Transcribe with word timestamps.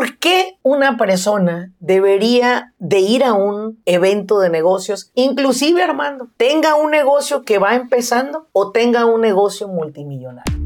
¿Por 0.00 0.16
qué 0.16 0.56
una 0.62 0.96
persona 0.96 1.72
debería 1.78 2.72
de 2.78 3.00
ir 3.00 3.22
a 3.22 3.34
un 3.34 3.82
evento 3.84 4.38
de 4.38 4.48
negocios, 4.48 5.10
inclusive 5.14 5.82
Armando, 5.82 6.28
tenga 6.38 6.74
un 6.74 6.90
negocio 6.90 7.42
que 7.42 7.58
va 7.58 7.74
empezando 7.74 8.48
o 8.52 8.70
tenga 8.70 9.04
un 9.04 9.20
negocio 9.20 9.68
multimillonario? 9.68 10.58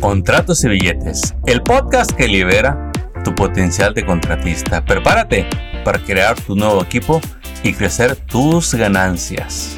Contratos 0.00 0.62
y 0.62 0.68
billetes, 0.68 1.34
el 1.46 1.64
podcast 1.64 2.12
que 2.12 2.28
libera 2.28 2.92
tu 3.24 3.34
potencial 3.34 3.94
de 3.94 4.06
contratista. 4.06 4.84
Prepárate 4.84 5.44
para 5.84 5.98
crear 5.98 6.40
tu 6.40 6.54
nuevo 6.54 6.84
equipo 6.84 7.20
y 7.64 7.72
crecer 7.74 8.14
tus 8.14 8.74
ganancias. 8.74 9.76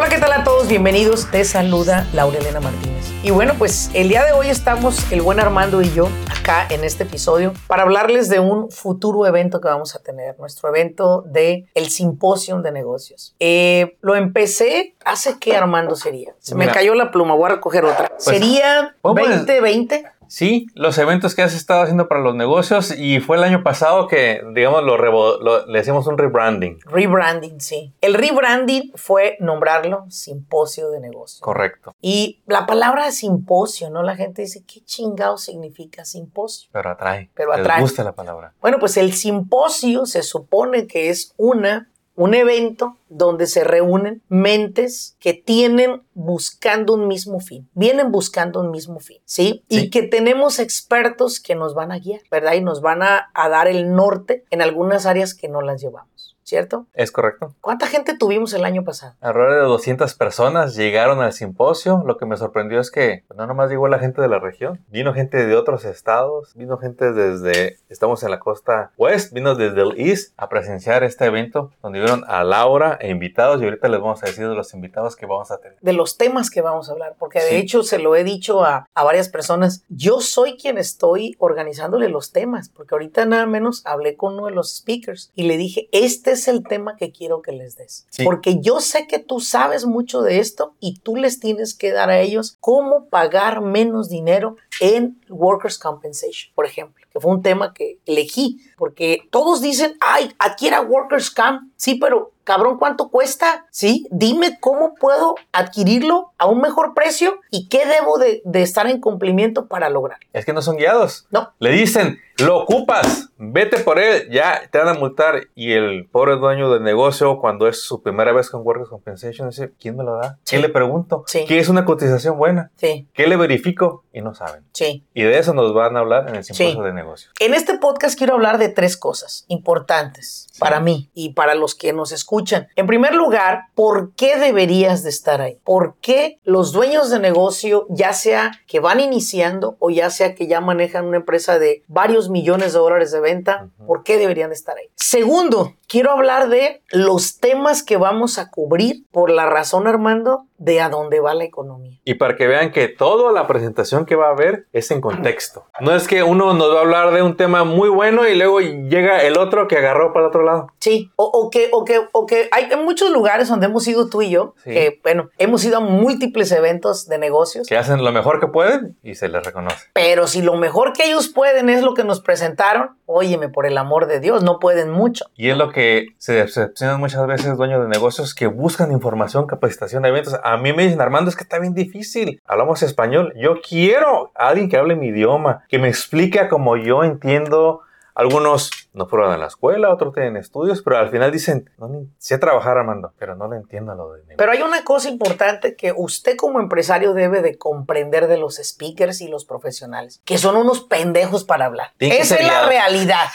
Hola, 0.00 0.08
¿qué 0.08 0.18
tal 0.18 0.32
a 0.32 0.44
todos? 0.44 0.66
Bienvenidos. 0.66 1.30
Te 1.30 1.44
saluda 1.44 2.08
Laura 2.14 2.38
Elena 2.38 2.58
Martínez. 2.58 3.12
Y 3.22 3.32
bueno, 3.32 3.52
pues 3.58 3.90
el 3.92 4.08
día 4.08 4.24
de 4.24 4.32
hoy 4.32 4.48
estamos 4.48 5.12
el 5.12 5.20
buen 5.20 5.38
Armando 5.38 5.82
y 5.82 5.92
yo 5.92 6.08
acá 6.30 6.66
en 6.70 6.84
este 6.84 7.02
episodio 7.02 7.52
para 7.66 7.82
hablarles 7.82 8.30
de 8.30 8.40
un 8.40 8.70
futuro 8.70 9.26
evento 9.26 9.60
que 9.60 9.68
vamos 9.68 9.94
a 9.94 9.98
tener, 9.98 10.38
nuestro 10.38 10.70
evento 10.70 11.20
de 11.26 11.66
el 11.74 11.90
Simposium 11.90 12.62
de 12.62 12.72
Negocios. 12.72 13.36
Eh, 13.40 13.98
lo 14.00 14.16
empecé 14.16 14.94
hace 15.04 15.38
que 15.38 15.54
Armando 15.54 15.94
sería. 15.94 16.34
Se 16.38 16.54
me 16.54 16.68
cayó 16.68 16.94
la 16.94 17.10
pluma, 17.10 17.34
voy 17.34 17.50
a 17.50 17.54
recoger 17.56 17.84
otra. 17.84 18.10
sería 18.16 18.96
¿cómo 19.02 19.18
es? 19.18 19.28
2020. 19.36 20.06
Sí, 20.30 20.68
los 20.74 20.96
eventos 20.98 21.34
que 21.34 21.42
has 21.42 21.54
estado 21.54 21.82
haciendo 21.82 22.06
para 22.06 22.20
los 22.20 22.36
negocios 22.36 22.96
y 22.96 23.18
fue 23.18 23.36
el 23.36 23.42
año 23.42 23.64
pasado 23.64 24.06
que, 24.06 24.40
digamos, 24.54 24.84
lo, 24.84 24.96
lo- 24.96 25.66
le 25.66 25.80
hicimos 25.80 26.06
un 26.06 26.16
rebranding. 26.16 26.78
Rebranding, 26.86 27.60
sí. 27.60 27.92
El 28.00 28.14
rebranding 28.14 28.92
fue 28.94 29.36
nombrarlo 29.40 30.04
Simposio 30.08 30.88
de 30.90 31.00
Negocios. 31.00 31.40
Correcto. 31.40 31.96
Y 32.00 32.42
la 32.46 32.64
palabra 32.64 33.10
simposio, 33.10 33.90
¿no? 33.90 34.04
La 34.04 34.14
gente 34.14 34.42
dice, 34.42 34.62
¿qué 34.64 34.80
chingado 34.84 35.36
significa 35.36 36.04
simposio? 36.04 36.68
Pero 36.72 36.90
atrae. 36.90 37.28
Pero 37.34 37.50
Les 37.50 37.60
atrae. 37.62 37.80
gusta 37.80 38.04
la 38.04 38.12
palabra. 38.12 38.54
Bueno, 38.60 38.78
pues 38.78 38.96
el 38.96 39.12
simposio 39.12 40.06
se 40.06 40.22
supone 40.22 40.86
que 40.86 41.08
es 41.10 41.34
una, 41.36 41.89
un 42.14 42.34
evento 42.34 42.96
donde 43.08 43.46
se 43.46 43.64
reúnen 43.64 44.22
mentes 44.28 45.16
que 45.20 45.32
tienen 45.32 46.02
buscando 46.14 46.94
un 46.94 47.08
mismo 47.08 47.40
fin, 47.40 47.68
vienen 47.74 48.12
buscando 48.12 48.60
un 48.60 48.70
mismo 48.70 49.00
fin, 49.00 49.18
¿sí? 49.24 49.64
Sí. 49.68 49.84
Y 49.84 49.90
que 49.90 50.02
tenemos 50.02 50.58
expertos 50.58 51.40
que 51.40 51.54
nos 51.54 51.74
van 51.74 51.92
a 51.92 51.98
guiar, 51.98 52.20
¿verdad? 52.30 52.54
Y 52.54 52.60
nos 52.60 52.82
van 52.82 53.02
a, 53.02 53.30
a 53.32 53.48
dar 53.48 53.68
el 53.68 53.94
norte 53.94 54.44
en 54.50 54.60
algunas 54.60 55.06
áreas 55.06 55.34
que 55.34 55.48
no 55.48 55.62
las 55.62 55.80
llevamos, 55.80 56.09
¿cierto? 56.50 56.86
¿Es 56.94 57.12
correcto? 57.12 57.54
¿Cuánta 57.60 57.86
gente 57.86 58.16
tuvimos 58.18 58.52
el 58.54 58.64
año 58.64 58.82
pasado? 58.82 59.14
Alrededor 59.20 59.54
de 59.62 59.68
200 59.68 60.14
personas 60.14 60.74
llegaron 60.74 61.20
al 61.22 61.32
simposio. 61.32 62.02
Lo 62.04 62.16
que 62.18 62.26
me 62.26 62.36
sorprendió 62.36 62.80
es 62.80 62.90
que 62.90 63.22
pues, 63.28 63.38
no 63.38 63.46
nomás 63.46 63.70
llegó 63.70 63.86
la 63.86 64.00
gente 64.00 64.20
de 64.20 64.26
la 64.26 64.40
región, 64.40 64.84
vino 64.88 65.14
gente 65.14 65.46
de 65.46 65.54
otros 65.54 65.84
estados, 65.84 66.52
vino 66.56 66.76
gente 66.76 67.12
desde, 67.12 67.78
estamos 67.88 68.24
en 68.24 68.32
la 68.32 68.40
costa 68.40 68.90
west, 68.98 69.32
vino 69.32 69.54
desde 69.54 69.80
el 69.80 69.94
east 69.96 70.34
a 70.36 70.48
presenciar 70.48 71.04
este 71.04 71.24
evento 71.26 71.70
donde 71.82 72.00
vieron 72.00 72.24
a 72.26 72.42
Laura 72.42 72.98
e 73.00 73.10
invitados 73.10 73.62
y 73.62 73.64
ahorita 73.64 73.86
les 73.88 74.00
vamos 74.00 74.20
a 74.22 74.26
decir 74.26 74.48
de 74.48 74.54
los 74.56 74.74
invitados 74.74 75.14
que 75.14 75.26
vamos 75.26 75.52
a 75.52 75.58
tener. 75.58 75.78
de 75.80 75.92
los 75.92 76.16
temas 76.16 76.50
que 76.50 76.62
vamos 76.62 76.88
a 76.88 76.92
hablar, 76.92 77.14
porque 77.16 77.38
de 77.38 77.50
Sí. 77.50 77.56
hecho 77.56 77.84
se 77.84 78.00
lo 78.00 78.16
he 78.16 78.24
dicho 78.24 78.64
a, 78.64 78.88
a 78.92 79.04
varias 79.04 79.28
personas, 79.28 79.84
yo 79.88 80.20
soy 80.20 80.56
quien 80.56 80.78
estoy 80.78 81.36
organizándole 81.38 82.08
los 82.08 82.32
temas, 82.32 82.70
porque 82.70 82.96
ahorita 82.96 83.24
nada 83.24 83.46
menos 83.46 83.82
hablé 83.86 84.16
con 84.16 84.34
uno 84.34 84.46
de 84.46 84.52
los 84.52 84.74
speakers 84.78 85.30
y 85.36 85.44
le 85.44 85.56
dije, 85.56 85.88
este 85.92 86.32
es 86.32 86.39
el 86.48 86.62
tema 86.62 86.96
que 86.96 87.12
quiero 87.12 87.42
que 87.42 87.52
les 87.52 87.76
des, 87.76 88.06
Sí. 88.10 88.24
porque 88.24 88.60
yo 88.60 88.80
sé 88.80 89.06
que 89.06 89.18
tú 89.18 89.40
sabes 89.40 89.86
mucho 89.86 90.22
de 90.22 90.38
esto 90.38 90.74
y 90.80 90.98
tú 91.00 91.16
les 91.16 91.40
tienes 91.40 91.74
que 91.74 91.92
dar 91.92 92.10
a 92.10 92.20
ellos 92.20 92.56
cómo 92.60 93.06
pagar 93.08 93.60
menos 93.60 94.08
dinero 94.08 94.56
en 94.80 95.20
Workers' 95.28 95.78
Compensation, 95.78 96.52
por 96.54 96.66
ejemplo, 96.66 97.04
que 97.12 97.20
fue 97.20 97.30
un 97.32 97.42
tema 97.42 97.74
que 97.74 97.98
elegí, 98.06 98.60
porque 98.76 99.28
todos 99.30 99.60
dicen, 99.60 99.96
ay, 100.00 100.32
adquiera 100.38 100.80
Workers' 100.80 101.30
Comp, 101.30 101.62
sí, 101.76 101.96
pero 101.96 102.32
cabrón, 102.44 102.78
¿cuánto 102.78 103.10
cuesta? 103.10 103.66
Sí, 103.70 104.06
dime 104.10 104.58
cómo 104.60 104.94
puedo 104.94 105.34
adquirirlo 105.52 106.32
a 106.38 106.46
un 106.46 106.60
mejor 106.60 106.94
precio 106.94 107.38
y 107.50 107.68
qué 107.68 107.86
debo 107.86 108.18
de, 108.18 108.42
de 108.44 108.62
estar 108.62 108.86
en 108.88 109.00
cumplimiento 109.00 109.66
para 109.66 109.88
lograr. 109.90 110.18
Es 110.32 110.44
que 110.44 110.52
no 110.52 110.62
son 110.62 110.76
guiados. 110.76 111.26
No, 111.30 111.52
Le 111.60 111.70
dicen, 111.70 112.18
lo 112.44 112.58
ocupas, 112.58 113.30
vete 113.38 113.78
por 113.80 113.98
él, 113.98 114.28
ya 114.30 114.62
te 114.70 114.78
van 114.78 114.88
a 114.88 114.94
multar. 114.94 115.48
Y 115.54 115.72
el 115.72 116.08
pobre 116.08 116.36
dueño 116.36 116.70
del 116.72 116.82
negocio, 116.82 117.38
cuando 117.40 117.68
es 117.68 117.82
su 117.82 118.02
primera 118.02 118.32
vez 118.32 118.50
con 118.50 118.62
Workers' 118.66 118.88
Compensation, 118.88 119.48
dice, 119.50 119.72
¿quién 119.80 119.96
me 119.96 120.04
lo 120.04 120.16
da? 120.16 120.38
Sí. 120.44 120.56
¿Qué 120.56 120.62
le 120.62 120.68
pregunto? 120.68 121.24
Sí. 121.26 121.44
¿Qué 121.46 121.58
es 121.58 121.68
una 121.68 121.84
cotización 121.84 122.36
buena? 122.38 122.70
sí, 122.76 123.08
¿Qué 123.14 123.26
le 123.26 123.36
verifico? 123.36 124.04
Y 124.12 124.20
no 124.22 124.34
saben. 124.34 124.64
sí. 124.72 125.04
Y 125.14 125.22
de 125.22 125.38
eso 125.38 125.54
nos 125.54 125.72
van 125.74 125.96
a 125.96 126.00
hablar 126.00 126.28
en 126.28 126.36
el 126.36 126.44
simposio 126.44 126.82
de 126.82 126.92
negocios. 126.92 127.32
En 127.40 127.54
este 127.54 127.78
podcast 127.78 128.16
quiero 128.18 128.34
hablar 128.34 128.58
de 128.58 128.68
tres 128.68 128.96
cosas 128.96 129.44
importantes 129.48 130.48
para 130.58 130.80
mí 130.80 131.10
y 131.14 131.32
para 131.34 131.54
los 131.54 131.74
que 131.74 131.92
nos 131.92 132.12
escuchan. 132.12 132.68
En 132.76 132.86
primer 132.86 133.14
lugar, 133.14 133.64
¿por 133.74 134.12
qué 134.14 134.36
deberías 134.38 135.02
de 135.02 135.10
estar 135.10 135.40
ahí? 135.40 135.58
¿Por 135.64 135.96
qué 136.00 136.38
los 136.44 136.72
dueños 136.72 137.10
de 137.10 137.18
negocio, 137.20 137.86
ya 137.90 138.12
sea 138.12 138.52
que 138.66 138.80
van 138.80 139.00
iniciando 139.00 139.76
o 139.78 139.90
ya 139.90 140.10
sea 140.10 140.34
que 140.34 140.46
ya 140.46 140.60
manejan 140.60 141.06
una 141.06 141.18
empresa 141.18 141.58
de 141.58 141.82
varios 141.86 142.29
millones 142.30 142.72
de 142.72 142.78
dólares 142.78 143.10
de 143.12 143.20
venta. 143.20 143.68
¿por 143.86 144.02
qué 144.02 144.18
deberían 144.18 144.50
de 144.50 144.54
estar 144.54 144.76
ahí? 144.76 144.88
Segundo, 144.94 145.74
quiero 145.90 146.12
hablar 146.12 146.48
de 146.48 146.82
los 146.92 147.40
temas 147.40 147.82
que 147.82 147.96
vamos 147.96 148.38
a 148.38 148.48
cubrir 148.50 149.04
por 149.10 149.28
la 149.30 149.46
razón, 149.46 149.88
Armando, 149.88 150.46
de 150.56 150.80
a 150.80 150.88
dónde 150.88 151.18
va 151.20 151.34
la 151.34 151.44
economía. 151.44 151.98
Y 152.04 152.14
para 152.14 152.36
que 152.36 152.46
vean 152.46 152.70
que 152.70 152.86
toda 152.86 153.32
la 153.32 153.46
presentación 153.46 154.04
que 154.06 154.14
va 154.14 154.28
a 154.28 154.32
haber 154.32 154.66
es 154.72 154.90
en 154.90 155.00
contexto. 155.00 155.64
No 155.80 155.94
es 155.94 156.06
que 156.06 156.22
uno 156.22 156.52
nos 156.54 156.72
va 156.72 156.78
a 156.78 156.82
hablar 156.82 157.10
de 157.12 157.22
un 157.22 157.36
tema 157.36 157.64
muy 157.64 157.88
bueno 157.88 158.28
y 158.28 158.36
luego 158.36 158.60
llega 158.60 159.22
el 159.22 159.36
otro 159.38 159.66
que 159.66 159.78
agarró 159.78 160.12
para 160.12 160.26
el 160.26 160.28
otro 160.28 160.42
lado. 160.44 160.68
Sí, 160.78 161.10
o, 161.16 161.24
o 161.24 161.50
que, 161.50 161.70
o, 161.72 161.84
que, 161.84 162.00
o 162.12 162.26
que 162.26 162.48
hay 162.52 162.68
muchos 162.76 163.10
lugares 163.10 163.48
donde 163.48 163.66
hemos 163.66 163.88
ido 163.88 164.08
tú 164.08 164.22
y 164.22 164.30
yo, 164.30 164.54
Sí. 164.62 164.70
que 164.70 165.00
bueno, 165.02 165.30
hemos 165.38 165.64
ido 165.64 165.78
a 165.78 165.80
múltiples 165.80 166.52
eventos 166.52 167.08
de 167.08 167.18
negocios, 167.18 167.66
Que 167.66 167.76
hacen 167.78 168.04
lo 168.04 168.12
mejor 168.12 168.38
que 168.38 168.46
pueden 168.46 168.96
y 169.02 169.14
se 169.16 169.28
les 169.28 169.42
reconoce. 169.44 169.86
pero 169.94 170.26
si 170.28 170.42
lo 170.42 170.54
mejor 170.56 170.92
que 170.92 171.04
ellos 171.08 171.28
pueden 171.28 171.68
es 171.70 171.82
lo 171.82 171.94
que 171.94 172.04
nos 172.04 172.20
presentaron, 172.20 172.90
óyeme, 173.06 173.48
por 173.48 173.66
el 173.66 173.76
amor 173.78 174.06
de 174.06 174.20
Dios, 174.20 174.42
no 174.44 174.58
pueden 174.60 174.90
mucho. 174.90 175.24
Y 175.34 175.48
es 175.50 175.56
lo 175.56 175.70
que 175.72 175.79
se 176.18 176.32
decepcionan 176.32 177.00
muchas 177.00 177.26
veces 177.26 177.56
dueños 177.56 177.82
de 177.82 177.88
negocios 177.88 178.34
que 178.34 178.46
buscan 178.46 178.92
información, 178.92 179.46
capacitación, 179.46 180.04
eventos. 180.04 180.38
A 180.42 180.56
mí 180.56 180.72
me 180.72 180.84
dicen, 180.84 181.00
Armando, 181.00 181.30
es 181.30 181.36
que 181.36 181.42
está 181.42 181.58
bien 181.58 181.74
difícil. 181.74 182.40
Hablamos 182.46 182.82
español. 182.82 183.32
Yo 183.36 183.60
quiero 183.60 184.32
a 184.34 184.48
alguien 184.48 184.68
que 184.68 184.76
hable 184.76 184.96
mi 184.96 185.08
idioma, 185.08 185.64
que 185.68 185.78
me 185.78 185.88
explique 185.88 186.48
como 186.48 186.76
yo 186.76 187.04
entiendo. 187.04 187.82
Algunos 188.14 188.70
no 188.92 189.06
fueron 189.06 189.32
a 189.32 189.38
la 189.38 189.46
escuela, 189.46 189.94
otros 189.94 190.12
tienen 190.12 190.36
estudios, 190.36 190.82
pero 190.82 190.98
al 190.98 191.10
final 191.10 191.30
dicen, 191.30 191.70
no, 191.78 192.06
sé 192.18 192.38
trabajar, 192.38 192.76
Armando, 192.76 193.12
pero 193.18 193.36
no 193.36 193.48
le 193.48 193.56
entiendo 193.56 193.94
lo 193.94 194.12
de. 194.12 194.22
Pero 194.36 194.52
hay 194.52 194.62
una 194.62 194.84
cosa 194.84 195.08
importante 195.08 195.76
que 195.76 195.94
usted 195.96 196.36
como 196.36 196.60
empresario 196.60 197.14
debe 197.14 197.40
de 197.40 197.56
comprender 197.56 198.26
de 198.26 198.36
los 198.36 198.56
speakers 198.56 199.20
y 199.20 199.28
los 199.28 199.44
profesionales, 199.44 200.20
que 200.24 200.38
son 200.38 200.56
unos 200.56 200.82
pendejos 200.82 201.44
para 201.44 201.66
hablar. 201.66 201.92
Que 201.98 202.18
Esa 202.18 202.36
es 202.36 202.46
la 202.46 202.66
realidad. 202.66 203.28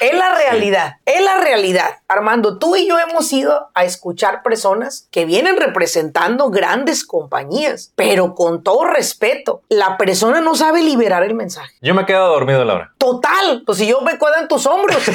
Es 0.00 0.14
la 0.14 0.34
realidad, 0.34 0.96
es 1.04 1.22
la 1.22 1.38
realidad. 1.38 1.98
Armando, 2.08 2.58
tú 2.58 2.76
y 2.76 2.88
yo 2.88 2.98
hemos 2.98 3.32
ido 3.32 3.70
a 3.74 3.84
escuchar 3.84 4.42
personas 4.42 5.08
que 5.10 5.24
vienen 5.24 5.56
representando 5.56 6.50
grandes 6.50 7.04
compañías, 7.04 7.92
pero 7.96 8.34
con 8.34 8.62
todo 8.62 8.84
respeto, 8.84 9.62
la 9.68 9.96
persona 9.96 10.40
no 10.40 10.54
sabe 10.54 10.82
liberar 10.82 11.22
el 11.22 11.34
mensaje. 11.34 11.74
Yo 11.80 11.94
me 11.94 12.02
he 12.02 12.06
quedado 12.06 12.28
dormido, 12.28 12.64
Laura. 12.64 12.92
Total, 12.98 13.62
pues 13.64 13.78
si 13.78 13.86
yo 13.86 14.00
me 14.00 14.18
cuedo 14.18 14.36
en 14.40 14.48
tus 14.48 14.66
hombros. 14.66 15.02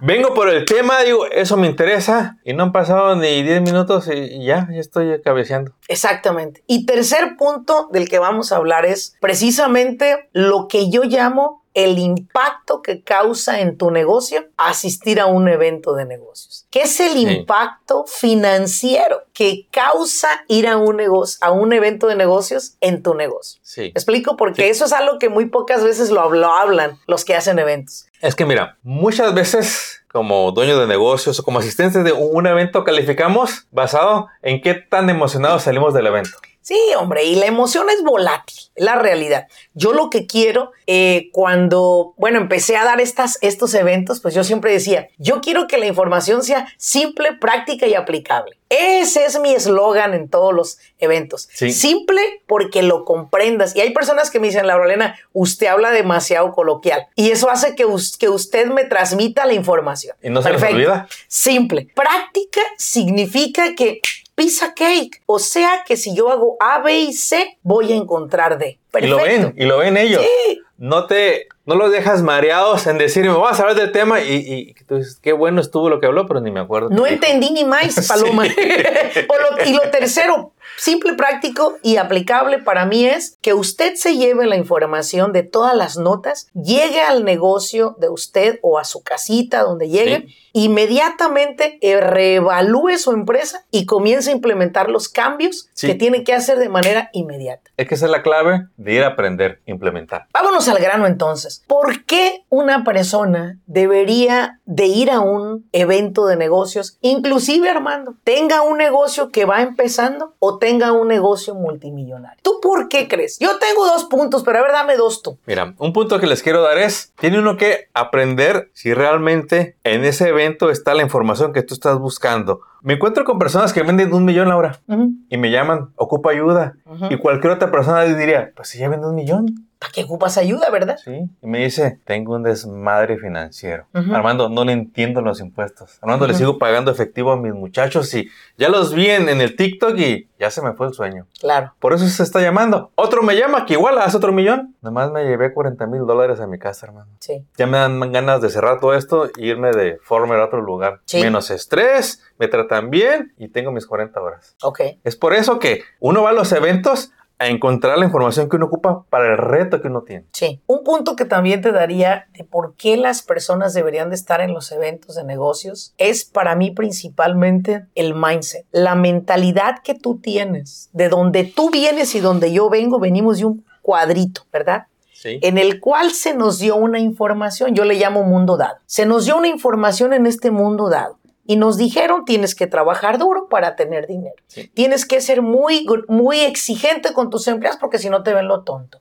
Vengo 0.00 0.34
por 0.34 0.48
el 0.50 0.64
tema, 0.66 1.00
digo, 1.00 1.26
eso 1.26 1.56
me 1.56 1.66
interesa, 1.66 2.36
y 2.44 2.52
no 2.52 2.64
han 2.64 2.72
pasado 2.72 3.16
ni 3.16 3.42
10 3.42 3.62
minutos 3.62 4.08
y 4.12 4.44
ya, 4.44 4.68
ya 4.70 4.80
estoy 4.80 5.22
cabeceando. 5.22 5.72
Exactamente. 5.88 6.62
Y 6.66 6.84
tercer 6.84 7.36
punto 7.38 7.88
del 7.90 8.08
que 8.08 8.18
vamos 8.18 8.52
a 8.52 8.56
hablar 8.56 8.84
es 8.84 9.16
precisamente 9.20 10.28
lo 10.32 10.68
que 10.68 10.90
yo 10.90 11.04
llamo 11.04 11.63
el 11.74 11.98
impacto 11.98 12.82
que 12.82 13.02
causa 13.02 13.60
en 13.60 13.76
tu 13.76 13.90
negocio 13.90 14.46
asistir 14.56 15.20
a 15.20 15.26
un 15.26 15.48
evento 15.48 15.94
de 15.94 16.04
negocios. 16.04 16.66
¿Qué 16.70 16.82
es 16.82 17.00
el 17.00 17.12
Sí. 17.14 17.20
impacto 17.28 18.04
financiero 18.06 19.22
que 19.32 19.66
causa 19.70 20.28
ir 20.48 20.68
a 20.68 20.76
un 20.76 20.96
negocio, 20.96 21.38
a 21.42 21.50
un 21.50 21.72
evento 21.72 22.06
de 22.06 22.14
negocios 22.16 22.74
en 22.80 23.02
tu 23.02 23.14
negocio? 23.14 23.60
Sí. 23.62 23.82
¿Me 23.82 23.88
explico? 23.88 24.36
Porque 24.36 24.62
Sí. 24.64 24.68
eso 24.70 24.84
es 24.84 24.92
algo 24.92 25.18
que 25.18 25.28
muy 25.28 25.46
pocas 25.46 25.82
veces 25.82 26.10
lo, 26.10 26.30
lo 26.32 26.52
hablan 26.52 26.98
los 27.06 27.24
que 27.24 27.34
hacen 27.34 27.58
eventos. 27.58 28.06
Es 28.20 28.34
que 28.34 28.46
mira, 28.46 28.78
muchas 28.82 29.34
veces 29.34 30.00
como 30.12 30.52
dueños 30.52 30.78
de 30.78 30.86
negocios 30.86 31.40
o 31.40 31.42
como 31.42 31.58
asistentes 31.58 32.04
de 32.04 32.12
un 32.12 32.46
evento 32.46 32.84
calificamos 32.84 33.66
basado 33.72 34.28
en 34.42 34.60
qué 34.62 34.74
tan 34.74 35.10
emocionados 35.10 35.64
salimos 35.64 35.92
del 35.92 36.06
evento. 36.06 36.30
Sí, 36.64 36.78
hombre, 36.98 37.24
y 37.24 37.34
la 37.34 37.44
emoción 37.44 37.90
es 37.90 38.02
volátil, 38.02 38.56
la 38.74 38.94
realidad. 38.94 39.48
Yo 39.74 39.92
lo 39.92 40.08
que 40.08 40.26
quiero, 40.26 40.72
eh, 40.86 41.28
cuando, 41.30 42.14
bueno, 42.16 42.38
empecé 42.38 42.78
a 42.78 42.84
dar 42.84 43.02
estas, 43.02 43.36
estos 43.42 43.74
eventos, 43.74 44.20
pues 44.20 44.32
yo 44.32 44.44
siempre 44.44 44.72
decía, 44.72 45.08
yo 45.18 45.42
quiero 45.42 45.66
que 45.66 45.76
la 45.76 45.84
información 45.84 46.42
sea 46.42 46.66
simple, 46.78 47.34
práctica 47.34 47.86
y 47.86 47.92
aplicable. 47.92 48.56
Ese 48.70 49.26
es 49.26 49.38
mi 49.38 49.54
eslogan 49.54 50.14
en 50.14 50.30
todos 50.30 50.54
los 50.54 50.78
eventos. 50.98 51.50
Simple 51.52 52.22
porque 52.46 52.82
lo 52.82 53.04
comprendas. 53.04 53.76
Y 53.76 53.82
hay 53.82 53.92
personas 53.92 54.30
que 54.30 54.40
me 54.40 54.46
dicen, 54.46 54.66
Laurelena, 54.66 55.18
usted 55.34 55.66
habla 55.66 55.90
demasiado 55.90 56.50
coloquial. 56.52 57.08
Y 57.14 57.30
eso 57.30 57.50
hace 57.50 57.76
que, 57.76 57.84
que 58.18 58.28
usted 58.30 58.68
me 58.68 58.84
transmita 58.84 59.44
la 59.44 59.52
información. 59.52 60.16
Y 60.22 60.30
no 60.30 60.40
se 60.40 60.48
olvida. 60.50 61.08
Simple. 61.28 61.88
Práctica 61.94 62.62
significa 62.78 63.74
que 63.74 64.00
pizza 64.34 64.74
cake. 64.74 65.22
O 65.26 65.38
sea 65.38 65.84
que 65.86 65.96
si 65.96 66.14
yo 66.14 66.30
hago 66.30 66.56
A, 66.60 66.80
B 66.80 66.98
y 66.98 67.12
C, 67.12 67.58
voy 67.62 67.92
a 67.92 67.96
encontrar 67.96 68.58
D. 68.58 68.78
Y 69.00 69.06
lo 69.06 69.16
ven, 69.16 69.54
y 69.56 69.64
lo 69.64 69.78
ven 69.78 69.96
ellos. 69.96 70.22
Sí. 70.22 70.60
No 70.76 71.06
te, 71.06 71.48
no 71.66 71.76
los 71.76 71.92
dejas 71.92 72.22
mareados 72.22 72.86
en 72.88 72.98
decirme, 72.98 73.28
vamos 73.30 73.58
a 73.58 73.62
hablar 73.62 73.76
del 73.76 73.92
tema 73.92 74.20
y, 74.20 74.34
y, 74.34 74.74
tú 74.86 74.96
dices, 74.96 75.18
qué 75.22 75.32
bueno 75.32 75.60
estuvo 75.60 75.88
lo 75.88 76.00
que 76.00 76.06
habló, 76.06 76.26
pero 76.26 76.40
ni 76.40 76.50
me 76.50 76.60
acuerdo. 76.60 76.90
No 76.90 77.06
entendí 77.06 77.50
ni 77.50 77.64
más, 77.64 78.06
Paloma. 78.08 78.46
y 79.66 79.72
lo 79.72 79.82
tercero, 79.90 80.52
simple, 80.76 81.14
práctico 81.14 81.78
y 81.82 81.96
aplicable 81.96 82.58
para 82.58 82.86
mí 82.86 83.06
es 83.06 83.38
que 83.40 83.54
usted 83.54 83.94
se 83.94 84.16
lleve 84.16 84.46
la 84.46 84.56
información 84.56 85.32
de 85.32 85.42
todas 85.42 85.76
las 85.76 85.96
notas, 85.96 86.48
llegue 86.54 87.00
al 87.00 87.24
negocio 87.24 87.96
de 87.98 88.08
usted 88.08 88.58
o 88.62 88.78
a 88.78 88.84
su 88.84 89.02
casita 89.02 89.62
donde 89.62 89.88
llegue, 89.88 90.26
inmediatamente 90.52 91.78
reevalúe 92.00 92.96
su 92.98 93.12
empresa 93.12 93.64
y 93.70 93.86
comience 93.86 94.30
a 94.30 94.34
implementar 94.34 94.88
los 94.88 95.08
cambios 95.08 95.68
que 95.80 95.94
tiene 95.94 96.24
que 96.24 96.32
hacer 96.32 96.58
de 96.58 96.68
manera 96.68 97.10
inmediata. 97.12 97.70
Es 97.76 97.88
que 97.88 97.94
esa 97.94 98.06
es 98.06 98.10
la 98.10 98.22
clave 98.22 98.68
de 98.76 98.92
ir 98.94 99.02
a 99.02 99.08
aprender, 99.08 99.60
implementar. 99.66 100.26
Vámonos 100.32 100.68
al 100.68 100.78
grano 100.78 101.06
entonces. 101.06 101.64
¿Por 101.66 102.04
qué 102.04 102.44
una 102.48 102.84
persona 102.84 103.58
debería 103.66 104.60
de 104.64 104.86
ir 104.86 105.10
a 105.10 105.20
un 105.20 105.68
evento 105.72 106.26
de 106.26 106.36
negocios, 106.36 106.98
inclusive 107.00 107.68
Armando, 107.68 108.14
tenga 108.24 108.62
un 108.62 108.78
negocio 108.78 109.30
que 109.30 109.44
va 109.44 109.62
empezando 109.62 110.34
o 110.38 110.58
tenga 110.64 110.92
un 110.92 111.08
negocio 111.08 111.54
multimillonario? 111.54 112.38
¿Tú 112.42 112.58
por 112.62 112.88
qué 112.88 113.06
crees? 113.06 113.38
Yo 113.38 113.58
tengo 113.58 113.84
dos 113.84 114.04
puntos, 114.04 114.42
pero 114.44 114.60
a 114.60 114.62
ver, 114.62 114.72
dame 114.72 114.96
dos 114.96 115.20
tú. 115.20 115.36
Mira, 115.44 115.74
un 115.76 115.92
punto 115.92 116.18
que 116.18 116.26
les 116.26 116.42
quiero 116.42 116.62
dar 116.62 116.78
es, 116.78 117.12
tiene 117.20 117.38
uno 117.38 117.58
que 117.58 117.88
aprender 117.92 118.70
si 118.72 118.94
realmente 118.94 119.76
en 119.84 120.04
ese 120.04 120.30
evento 120.30 120.70
está 120.70 120.94
la 120.94 121.02
información 121.02 121.52
que 121.52 121.62
tú 121.62 121.74
estás 121.74 121.98
buscando. 121.98 122.62
Me 122.80 122.94
encuentro 122.94 123.26
con 123.26 123.38
personas 123.38 123.74
que 123.74 123.82
venden 123.82 124.14
un 124.14 124.24
millón 124.24 124.50
ahora 124.50 124.80
y 125.28 125.36
me 125.36 125.50
llaman, 125.50 125.90
ocupa 125.96 126.30
ayuda. 126.30 126.76
Y 127.10 127.18
cualquier 127.18 127.52
otra 127.52 127.70
persona 127.70 128.04
diría, 128.04 128.52
pues 128.56 128.68
si 128.68 128.78
ya 128.78 128.88
vende 128.88 129.06
un 129.06 129.16
millón. 129.16 129.66
¿Para 129.84 129.92
qué 129.92 130.04
ocupas 130.04 130.38
ayuda, 130.38 130.70
verdad? 130.70 130.96
Sí. 131.04 131.28
Y 131.42 131.46
me 131.46 131.62
dice, 131.62 132.00
tengo 132.06 132.36
un 132.36 132.42
desmadre 132.42 133.18
financiero. 133.18 133.84
Armando, 133.92 134.48
no 134.48 134.64
le 134.64 134.72
entiendo 134.72 135.20
los 135.20 135.40
impuestos. 135.40 135.98
Armando, 136.00 136.26
le 136.26 136.32
sigo 136.32 136.58
pagando 136.58 136.90
efectivo 136.90 137.32
a 137.32 137.36
mis 137.36 137.52
muchachos 137.52 138.14
y 138.14 138.30
ya 138.56 138.70
los 138.70 138.94
vi 138.94 139.10
en, 139.10 139.28
el 139.28 139.56
TikTok 139.56 139.98
y 139.98 140.30
ya 140.38 140.50
se 140.50 140.62
me 140.62 140.72
fue 140.72 140.86
el 140.86 140.94
sueño. 140.94 141.26
Claro. 141.38 141.74
Por 141.80 141.92
eso 141.92 142.08
se 142.08 142.22
está 142.22 142.40
llamando. 142.40 142.92
Otro 142.94 143.22
me 143.22 143.36
llama 143.36 143.66
que 143.66 143.74
igual 143.74 143.98
hace 143.98 144.16
otro 144.16 144.32
millón. 144.32 144.74
Nomás 144.80 145.12
me 145.12 145.22
llevé 145.22 145.52
40 145.52 145.86
mil 145.86 146.06
dólares 146.06 146.40
a 146.40 146.46
mi 146.46 146.58
casa, 146.58 146.86
hermano. 146.86 147.10
Sí. 147.18 147.44
Ya 147.58 147.66
me 147.66 147.76
dan 147.76 148.10
ganas 148.10 148.40
de 148.40 148.48
cerrar 148.48 148.80
todo 148.80 148.94
esto 148.94 149.26
e 149.26 149.30
irme 149.36 149.70
de 149.72 149.98
forma 150.02 150.34
a 150.34 150.46
otro 150.46 150.62
lugar. 150.62 151.00
Sí. 151.04 151.20
Menos 151.20 151.50
estrés, 151.50 152.22
me 152.38 152.48
tratan 152.48 152.88
bien 152.88 153.34
y 153.36 153.48
tengo 153.48 153.70
mis 153.70 153.84
40 153.84 154.18
horas. 154.18 154.56
Ok. 154.62 154.80
Es 155.04 155.14
por 155.14 155.34
eso 155.34 155.58
que 155.58 155.82
uno 156.00 156.22
va 156.22 156.30
a 156.30 156.32
los 156.32 156.52
eventos 156.52 157.12
a 157.38 157.48
encontrar 157.48 157.98
la 157.98 158.04
información 158.04 158.48
que 158.48 158.56
uno 158.56 158.66
ocupa 158.66 159.04
para 159.10 159.32
el 159.32 159.38
reto 159.38 159.82
que 159.82 159.88
uno 159.88 160.02
tiene. 160.02 160.26
Sí, 160.32 160.60
un 160.66 160.84
punto 160.84 161.16
que 161.16 161.24
también 161.24 161.60
te 161.60 161.72
daría 161.72 162.28
de 162.32 162.44
por 162.44 162.74
qué 162.76 162.96
las 162.96 163.22
personas 163.22 163.74
deberían 163.74 164.08
de 164.10 164.14
estar 164.14 164.40
en 164.40 164.52
los 164.52 164.70
eventos 164.70 165.16
de 165.16 165.24
negocios 165.24 165.94
es 165.98 166.24
para 166.24 166.54
mí 166.54 166.70
principalmente 166.70 167.86
el 167.94 168.14
mindset, 168.14 168.66
la 168.70 168.94
mentalidad 168.94 169.82
que 169.82 169.94
tú 169.94 170.18
tienes, 170.18 170.90
de 170.92 171.08
donde 171.08 171.44
tú 171.44 171.70
vienes 171.70 172.14
y 172.14 172.20
donde 172.20 172.52
yo 172.52 172.70
vengo, 172.70 173.00
venimos 173.00 173.38
de 173.38 173.46
un 173.46 173.64
cuadrito, 173.82 174.42
¿verdad? 174.52 174.86
Sí. 175.12 175.38
en 175.40 175.56
el 175.56 175.80
cual 175.80 176.10
se 176.10 176.34
nos 176.34 176.58
dio 176.58 176.76
una 176.76 176.98
información, 176.98 177.74
yo 177.74 177.86
le 177.86 177.94
llamo 177.94 178.24
mundo 178.24 178.58
dado. 178.58 178.76
Se 178.84 179.06
nos 179.06 179.24
dio 179.24 179.38
una 179.38 179.48
información 179.48 180.12
en 180.12 180.26
este 180.26 180.50
mundo 180.50 180.90
dado. 180.90 181.18
Y 181.46 181.56
nos 181.56 181.76
dijeron, 181.76 182.24
tienes 182.24 182.54
que 182.54 182.66
trabajar 182.66 183.18
duro 183.18 183.48
para 183.48 183.76
tener 183.76 184.06
dinero. 184.06 184.36
Tienes 184.72 185.04
que 185.04 185.20
ser 185.20 185.42
muy, 185.42 185.86
muy 186.08 186.40
exigente 186.40 187.12
con 187.12 187.30
tus 187.30 187.46
empleados 187.48 187.78
porque 187.78 187.98
si 187.98 188.08
no 188.08 188.22
te 188.22 188.32
ven 188.32 188.48
lo 188.48 188.62
tonto. 188.62 188.98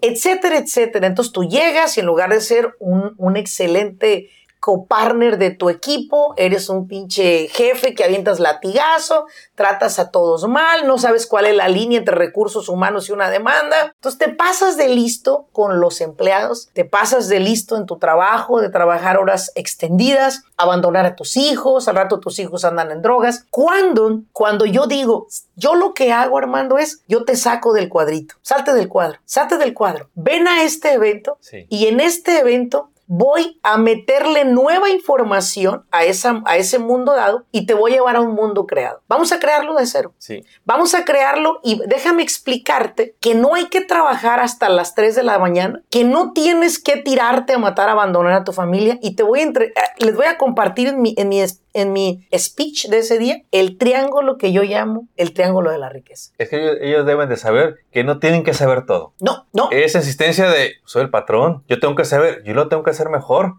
Etcétera, 0.00 0.58
etcétera. 0.58 1.06
Entonces 1.06 1.32
tú 1.32 1.44
llegas 1.44 1.96
y 1.96 2.00
en 2.00 2.06
lugar 2.06 2.30
de 2.30 2.40
ser 2.40 2.74
un, 2.78 3.14
un 3.18 3.36
excelente 3.36 4.30
copartner 4.62 5.38
de 5.38 5.50
tu 5.50 5.70
equipo, 5.70 6.34
eres 6.36 6.68
un 6.68 6.86
pinche 6.86 7.48
jefe 7.48 7.96
que 7.96 8.04
avientas 8.04 8.38
latigazo, 8.38 9.26
tratas 9.56 9.98
a 9.98 10.12
todos 10.12 10.46
mal, 10.46 10.86
no 10.86 10.98
sabes 10.98 11.26
cuál 11.26 11.46
es 11.46 11.56
la 11.56 11.66
línea 11.66 11.98
entre 11.98 12.14
recursos 12.14 12.68
humanos 12.68 13.08
y 13.08 13.12
una 13.12 13.28
demanda. 13.28 13.92
Entonces 13.96 14.20
te 14.20 14.28
pasas 14.28 14.76
de 14.76 14.86
listo 14.86 15.48
con 15.50 15.80
los 15.80 16.00
empleados, 16.00 16.68
te 16.74 16.84
pasas 16.84 17.26
de 17.26 17.40
listo 17.40 17.76
en 17.76 17.86
tu 17.86 17.98
trabajo, 17.98 18.60
de 18.60 18.70
trabajar 18.70 19.18
horas 19.18 19.50
extendidas, 19.56 20.44
abandonar 20.56 21.06
a 21.06 21.16
tus 21.16 21.36
hijos, 21.36 21.88
al 21.88 21.96
rato 21.96 22.20
tus 22.20 22.38
hijos 22.38 22.64
andan 22.64 22.92
en 22.92 23.02
drogas. 23.02 23.44
Cuando, 23.50 24.20
cuando 24.30 24.64
yo 24.64 24.86
digo, 24.86 25.26
yo 25.56 25.74
lo 25.74 25.92
que 25.92 26.12
hago, 26.12 26.38
Armando, 26.38 26.78
es 26.78 27.02
yo 27.08 27.24
te 27.24 27.34
saco 27.34 27.72
del 27.72 27.88
cuadrito, 27.88 28.36
salte 28.42 28.72
del 28.74 28.88
cuadro, 28.88 29.18
salte 29.24 29.58
del 29.58 29.74
cuadro, 29.74 30.08
ven 30.14 30.46
a 30.46 30.62
este 30.62 30.92
evento 30.92 31.38
y 31.68 31.88
en 31.88 31.98
este 31.98 32.38
evento 32.38 32.91
voy 33.14 33.60
a 33.62 33.76
meterle 33.76 34.46
nueva 34.46 34.88
información 34.88 35.84
a, 35.90 36.04
esa, 36.04 36.42
a 36.46 36.56
ese 36.56 36.78
mundo 36.78 37.12
dado 37.12 37.44
y 37.52 37.66
te 37.66 37.74
voy 37.74 37.92
a 37.92 37.96
llevar 37.96 38.16
a 38.16 38.22
un 38.22 38.34
mundo 38.34 38.66
creado. 38.66 39.02
Vamos 39.06 39.32
a 39.32 39.38
crearlo 39.38 39.74
de 39.74 39.84
cero. 39.84 40.14
Sí. 40.16 40.46
Vamos 40.64 40.94
a 40.94 41.04
crearlo 41.04 41.60
y 41.62 41.82
déjame 41.86 42.22
explicarte 42.22 43.14
que 43.20 43.34
no 43.34 43.54
hay 43.54 43.66
que 43.66 43.82
trabajar 43.82 44.40
hasta 44.40 44.70
las 44.70 44.94
3 44.94 45.14
de 45.14 45.24
la 45.24 45.38
mañana, 45.38 45.82
que 45.90 46.04
no 46.04 46.32
tienes 46.32 46.78
que 46.78 46.96
tirarte 46.96 47.52
a 47.52 47.58
matar, 47.58 47.90
a 47.90 47.92
abandonar 47.92 48.32
a 48.32 48.44
tu 48.44 48.54
familia 48.54 48.98
y 49.02 49.14
te 49.14 49.22
voy 49.22 49.40
a 49.40 49.42
entre 49.42 49.66
eh, 49.66 49.74
les 49.98 50.16
voy 50.16 50.24
a 50.24 50.38
compartir 50.38 50.88
en 50.88 51.02
mi, 51.02 51.14
en 51.18 51.28
mi 51.28 51.42
en 51.74 51.92
mi 51.92 52.26
speech 52.36 52.88
de 52.88 52.98
ese 52.98 53.18
día 53.18 53.42
el 53.50 53.78
triángulo 53.78 54.38
que 54.38 54.52
yo 54.52 54.62
llamo 54.62 55.08
el 55.16 55.32
triángulo 55.32 55.70
de 55.70 55.78
la 55.78 55.88
riqueza. 55.88 56.32
Es 56.38 56.48
que 56.48 56.78
ellos, 56.80 57.06
deben 57.06 57.28
de 57.28 57.36
saber 57.36 57.76
que 57.90 58.04
no 58.04 58.18
tienen 58.18 58.44
que 58.44 58.54
saber 58.54 58.86
todo. 58.86 59.14
No, 59.20 59.46
no. 59.52 59.68
Esa 59.70 59.98
insistencia 59.98 60.48
de 60.50 60.74
soy 60.84 61.02
el 61.02 61.10
patrón, 61.10 61.62
yo 61.68 61.80
tengo 61.80 61.94
que 61.94 62.04
saber, 62.04 62.42
yo 62.44 62.54
lo 62.54 62.68
tengo 62.68 62.82
que 62.82 62.90
hacer 62.90 63.08
mejor. 63.08 63.54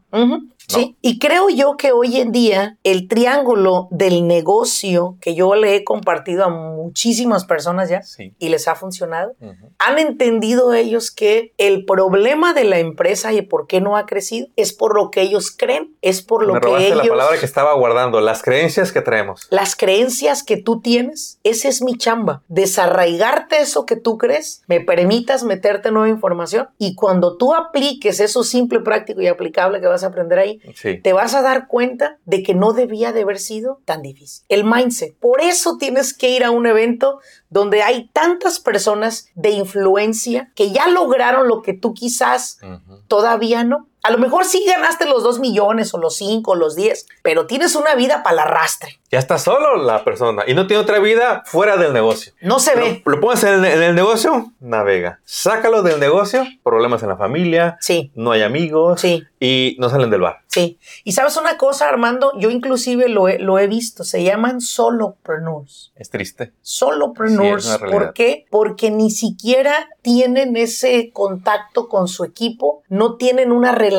Sí, 0.74 0.98
y 1.02 1.20
creo 1.20 1.50
yo 1.50 1.78
que 1.78 1.92
hoy 1.92 2.18
en 2.18 2.32
día 2.32 2.78
el 2.84 3.08
triángulo 3.08 3.88
del 3.92 4.28
negocio 4.28 5.18
que 5.22 5.36
yo 5.36 5.56
le 5.56 5.76
he 5.76 5.84
compartido 5.84 6.46
a 6.46 6.50
muchísimas 6.50 7.46
personas 7.46 7.90
ya 7.90 8.02
y 8.40 8.50
les 8.50 8.68
ha 8.68 8.76
funcionado, 8.76 9.36
han 9.80 10.00
entendido 10.00 10.74
ellos 10.74 11.12
que 11.12 11.54
el 11.58 11.86
problema 11.86 12.54
de 12.54 12.64
la 12.64 12.80
empresa 12.80 13.34
y 13.34 13.42
por 13.42 13.68
qué 13.68 13.82
no 13.82 13.98
ha 13.98 14.06
crecido 14.06 14.48
es 14.56 14.74
por 14.74 14.96
lo 14.96 15.12
que 15.12 15.22
ellos 15.22 15.52
creen, 15.52 15.96
es 16.02 16.22
por 16.22 16.46
lo 16.46 16.60
que 16.60 16.88
ellos... 16.88 16.98
la 16.98 17.08
palabra 17.08 17.40
que 17.40 17.46
estaba 17.46 17.74
guardando 17.74 18.22
las 18.22 18.42
creencias 18.42 18.92
que 18.92 19.02
traemos. 19.02 19.48
Las 19.50 19.76
creencias 19.76 20.44
que 20.44 20.58
tú 20.58 20.82
tienes, 20.82 21.40
esa 21.44 21.68
es 21.68 21.82
mi 21.82 21.98
chamba. 21.98 22.44
Desarraigarte 22.48 23.60
eso 23.60 23.86
que 23.86 23.96
tú 23.96 24.18
crees, 24.18 24.64
me 24.68 24.80
permitas 24.82 25.44
meterte 25.44 25.92
nueva 25.92 26.10
información 26.10 26.70
y 26.78 26.96
cuando 26.96 27.38
tú 27.38 27.54
apliques 27.54 28.20
eso 28.20 28.44
simple, 28.44 28.80
práctico 28.80 29.22
y 29.22 29.28
aplicable 29.28 29.82
que 29.82 29.88
vas 29.88 30.04
a 30.04 30.08
aprender 30.08 30.40
ahí, 30.40 30.62
te 31.04 31.14
vas 31.14 31.34
a 31.34 31.42
dar 31.42 31.68
cuenta 31.68 32.18
de 32.26 32.44
que 32.44 32.54
no 32.54 32.74
debía 32.74 33.12
de 33.12 33.22
haber 33.22 33.40
sido 33.40 33.82
tan 33.86 34.02
difícil. 34.02 34.46
El 34.50 34.64
mindset. 34.64 35.16
Por 35.18 35.42
eso 35.42 35.78
tienes 35.78 36.14
que 36.14 36.30
ir 36.30 36.44
a 36.44 36.52
un 36.52 36.66
evento 36.66 37.20
donde 37.50 37.84
hay 37.84 38.10
tantas 38.14 38.60
personas 38.60 39.30
de 39.36 39.52
influencia 39.52 40.52
que 40.56 40.72
ya 40.72 40.88
lograron 40.88 41.48
lo 41.48 41.62
que 41.62 41.74
tú 41.74 41.94
quizás 41.94 42.60
todavía 43.08 43.64
no. 43.64 43.88
A 44.06 44.12
lo 44.12 44.18
mejor 44.18 44.44
sí 44.44 44.66
ganaste 44.68 45.06
los 45.06 45.24
dos 45.24 45.40
millones 45.40 45.94
o 45.94 45.98
los 45.98 46.18
cinco 46.18 46.52
o 46.52 46.56
los 46.56 46.76
diez, 46.76 47.08
pero 47.22 47.48
tienes 47.48 47.74
una 47.74 47.96
vida 47.96 48.22
para 48.22 48.34
el 48.34 48.40
arrastre. 48.40 49.00
Ya 49.10 49.18
está 49.18 49.38
solo 49.38 49.78
la 49.78 50.04
persona 50.04 50.44
y 50.46 50.56
no 50.56 50.68
tiene 50.68 50.84
otra 50.84 51.00
vida 51.00 51.44
fuera 51.46 51.78
del 51.78 51.94
negocio. 51.94 52.34
No 52.42 52.60
se 52.60 52.76
ve. 52.76 53.02
Lo 53.06 53.22
pones 53.22 53.46
en, 53.46 53.64
en, 53.64 53.82
el 53.82 53.96
negocio, 53.96 54.52
navega. 54.60 55.22
Sácalo 55.24 55.84
del 55.84 56.02
negocio, 56.02 56.44
problemas 56.64 57.02
en 57.04 57.10
la 57.10 57.18
familia. 57.18 57.78
Sí. 57.80 58.12
No 58.14 58.34
hay 58.34 58.42
amigos. 58.42 59.00
Sí. 59.00 59.24
Y 59.40 59.78
no 59.80 59.90
salen 59.90 60.10
del 60.10 60.22
bar. 60.22 60.42
Sí. 60.48 60.80
Y 61.04 61.14
sabes 61.14 61.38
una 61.38 61.58
cosa, 61.58 61.88
Armando, 61.88 62.32
yo 62.38 62.50
inclusive 62.50 63.08
lo 63.10 63.28
he, 63.28 63.40
lo 63.40 63.58
he 63.58 63.68
visto, 63.68 64.04
se 64.04 64.24
llaman 64.24 64.62
solopreneurs. 64.62 65.94
Es 65.96 66.10
triste. 66.10 66.54
Solopreneurs. 66.62 67.66
Sí, 67.66 67.78
¿Por 67.92 68.14
qué? 68.14 68.46
Porque 68.50 68.92
ni 68.92 69.12
siquiera 69.12 69.90
tienen 70.02 70.56
ese 70.58 71.12
contacto 71.12 71.88
con 71.88 72.08
su 72.08 72.24
equipo, 72.24 72.84
no 72.90 73.16
tienen 73.16 73.52
una 73.52 73.72
relación 73.72 73.93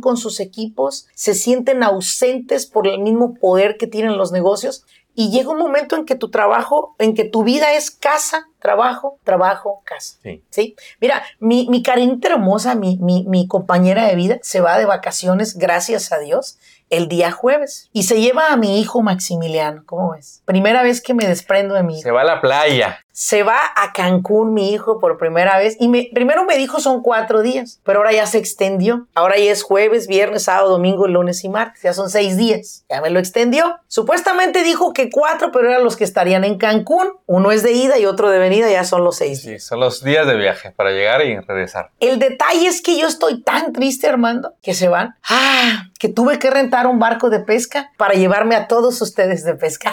con 0.00 0.16
sus 0.16 0.40
equipos, 0.40 1.06
se 1.14 1.34
sienten 1.34 1.82
ausentes 1.82 2.66
por 2.66 2.86
el 2.86 3.00
mismo 3.00 3.34
poder 3.34 3.76
que 3.76 3.86
tienen 3.86 4.16
los 4.16 4.32
negocios 4.32 4.84
y 5.16 5.30
llega 5.30 5.50
un 5.50 5.58
momento 5.58 5.96
en 5.96 6.04
que 6.04 6.16
tu 6.16 6.28
trabajo, 6.30 6.96
en 6.98 7.14
que 7.14 7.24
tu 7.24 7.44
vida 7.44 7.74
es 7.74 7.90
casa, 7.90 8.48
trabajo, 8.58 9.18
trabajo, 9.22 9.82
casa. 9.84 10.18
Sí. 10.22 10.42
¿Sí? 10.50 10.76
Mira, 11.00 11.22
mi, 11.38 11.68
mi 11.68 11.82
hermosa, 12.24 12.74
mi, 12.74 12.98
mi, 12.98 13.24
mi 13.24 13.46
compañera 13.46 14.06
de 14.06 14.16
vida, 14.16 14.38
se 14.42 14.60
va 14.60 14.76
de 14.76 14.86
vacaciones, 14.86 15.56
gracias 15.56 16.10
a 16.10 16.18
Dios, 16.18 16.58
el 16.90 17.08
día 17.08 17.30
jueves. 17.30 17.90
Y 17.92 18.04
se 18.04 18.20
lleva 18.20 18.48
a 18.48 18.56
mi 18.56 18.80
hijo 18.80 19.02
Maximiliano. 19.02 19.84
¿Cómo 19.86 20.12
ves? 20.12 20.42
Primera 20.44 20.82
vez 20.82 21.00
que 21.00 21.14
me 21.14 21.26
desprendo 21.26 21.74
de 21.74 21.84
mi 21.84 21.94
hijo. 21.94 22.02
Se 22.02 22.10
va 22.10 22.22
a 22.22 22.24
la 22.24 22.40
playa. 22.40 23.03
Se 23.16 23.44
va 23.44 23.60
a 23.76 23.92
Cancún 23.92 24.54
mi 24.54 24.72
hijo 24.72 24.98
por 24.98 25.18
primera 25.18 25.56
vez. 25.56 25.76
Y 25.78 25.86
me, 25.86 26.10
primero 26.12 26.44
me 26.44 26.56
dijo 26.56 26.80
son 26.80 27.00
cuatro 27.00 27.42
días, 27.42 27.78
pero 27.84 28.00
ahora 28.00 28.10
ya 28.10 28.26
se 28.26 28.38
extendió. 28.38 29.06
Ahora 29.14 29.38
ya 29.38 29.52
es 29.52 29.62
jueves, 29.62 30.08
viernes, 30.08 30.42
sábado, 30.42 30.70
domingo, 30.70 31.06
lunes 31.06 31.44
y 31.44 31.48
martes. 31.48 31.82
Ya 31.82 31.92
son 31.92 32.10
seis 32.10 32.36
días. 32.36 32.84
Ya 32.90 33.00
me 33.00 33.10
lo 33.10 33.20
extendió. 33.20 33.78
Supuestamente 33.86 34.64
dijo 34.64 34.92
que 34.92 35.10
cuatro, 35.10 35.52
pero 35.52 35.70
eran 35.70 35.84
los 35.84 35.96
que 35.96 36.02
estarían 36.02 36.42
en 36.42 36.58
Cancún. 36.58 37.12
Uno 37.26 37.52
es 37.52 37.62
de 37.62 37.70
ida 37.70 37.98
y 37.98 38.04
otro 38.04 38.30
de 38.30 38.40
venida. 38.40 38.68
Ya 38.68 38.82
son 38.82 39.04
los 39.04 39.14
seis 39.14 39.44
días. 39.44 39.62
Sí, 39.62 39.68
son 39.68 39.78
los 39.78 40.02
días 40.02 40.26
de 40.26 40.34
viaje 40.34 40.72
para 40.72 40.90
llegar 40.90 41.24
y 41.24 41.38
regresar. 41.38 41.90
El 42.00 42.18
detalle 42.18 42.66
es 42.66 42.82
que 42.82 42.98
yo 42.98 43.06
estoy 43.06 43.42
tan 43.42 43.72
triste, 43.72 44.08
Armando, 44.08 44.54
que 44.60 44.74
se 44.74 44.88
van. 44.88 45.14
Ah, 45.30 45.84
que 46.00 46.08
tuve 46.08 46.40
que 46.40 46.50
rentar 46.50 46.88
un 46.88 46.98
barco 46.98 47.30
de 47.30 47.38
pesca 47.38 47.92
para 47.96 48.14
llevarme 48.14 48.56
a 48.56 48.66
todos 48.66 49.00
ustedes 49.00 49.44
de 49.44 49.54
pesca. 49.54 49.92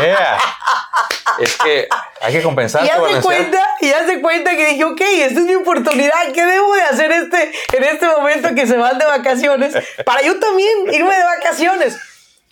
Yeah. 0.00 0.38
es 1.38 1.56
que 1.56 1.88
hay 2.20 2.32
que 2.32 2.42
compensar. 2.42 2.84
Y 2.84 2.88
balancear. 2.88 3.22
cuenta, 3.22 3.58
y 3.80 3.90
haz 3.92 4.06
de 4.06 4.20
cuenta 4.20 4.50
que 4.52 4.66
dije, 4.66 4.84
ok, 4.84 5.00
esta 5.00 5.40
es 5.40 5.46
mi 5.46 5.54
oportunidad, 5.54 6.32
¿qué 6.32 6.44
debo 6.44 6.74
de 6.74 6.82
hacer 6.82 7.12
este, 7.12 7.52
en 7.72 7.84
este 7.84 8.06
momento 8.06 8.54
que 8.54 8.66
se 8.66 8.76
van 8.76 8.98
de 8.98 9.04
vacaciones? 9.04 9.74
Para 10.04 10.22
yo 10.22 10.38
también 10.38 10.92
irme 10.92 11.14
de 11.14 11.24
vacaciones. 11.24 11.98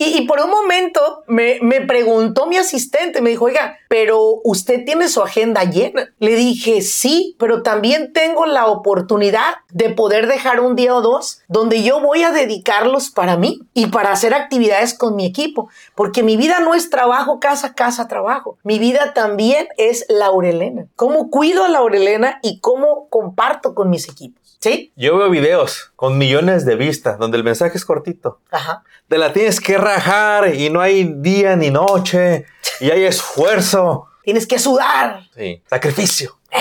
Y, 0.02 0.23
por 0.23 0.40
un 0.40 0.49
momento 0.49 1.25
me, 1.26 1.59
me 1.61 1.83
preguntó 1.83 2.47
mi 2.47 2.57
asistente, 2.57 3.21
me 3.21 3.28
dijo, 3.28 3.45
oiga, 3.45 3.76
pero 3.87 4.40
usted 4.45 4.87
tiene 4.87 5.09
su 5.09 5.21
agenda 5.21 5.64
llena. 5.64 6.14
Le 6.21 6.37
dije, 6.37 6.80
sí, 6.80 7.37
pero 7.38 7.62
también 7.62 8.14
tengo 8.14 8.47
la 8.47 8.66
oportunidad 8.69 9.57
de 9.69 9.90
poder 9.90 10.26
dejar 10.26 10.61
un 10.61 10.75
día 10.75 10.95
o 10.95 11.02
dos 11.02 11.42
donde 11.49 11.83
yo 11.83 12.00
voy 12.00 12.23
a 12.23 12.33
dedicarlos 12.33 13.11
para 13.11 13.37
mí 13.37 13.61
y 13.75 13.88
para 13.88 14.11
hacer 14.11 14.33
actividades 14.33 14.95
con 14.95 15.16
mi 15.16 15.26
equipo. 15.26 15.69
Porque 15.95 16.23
mi 16.23 16.38
vida 16.38 16.61
no 16.61 16.75
es 16.75 16.88
trabajo, 16.88 17.38
casa, 17.38 17.75
casa, 17.75 18.09
trabajo. 18.09 18.57
Mi 18.62 18.78
vida 18.78 19.12
también 19.12 19.69
es 19.76 20.07
Laurelena. 20.09 20.87
¿Cómo 20.97 21.28
cuido 21.28 21.62
a 21.62 21.69
Laurelena 21.69 22.38
y 22.40 22.61
cómo 22.61 23.07
comparto 23.11 23.75
con 23.75 23.90
mis 23.90 24.09
equipos? 24.09 24.40
¿Sí? 24.61 24.93
Yo 24.95 25.17
veo 25.17 25.31
videos 25.31 25.90
con 25.97 26.19
millones 26.19 26.67
de 26.67 26.76
vistas 26.76 27.19
donde 27.19 27.38
el 27.38 27.45
mensaje 27.45 27.79
es 27.79 27.85
cortito. 27.87 28.40
Ajá. 28.50 28.83
Te 29.09 29.17
la 29.17 29.33
tienes 29.33 29.59
que 29.59 29.79
rajar 29.79 30.55
y 30.55 30.69
no 30.69 30.83
hay 30.83 31.05
día 31.17 31.57
ni 31.57 31.71
noche 31.71 32.45
y 32.79 32.90
hay 32.90 33.05
esfuerzo. 33.05 34.09
Tienes 34.23 34.47
que 34.47 34.59
sudar. 34.59 35.23
Sí. 35.35 35.62
Sacrificio. 35.67 36.38
Eh. 36.50 36.59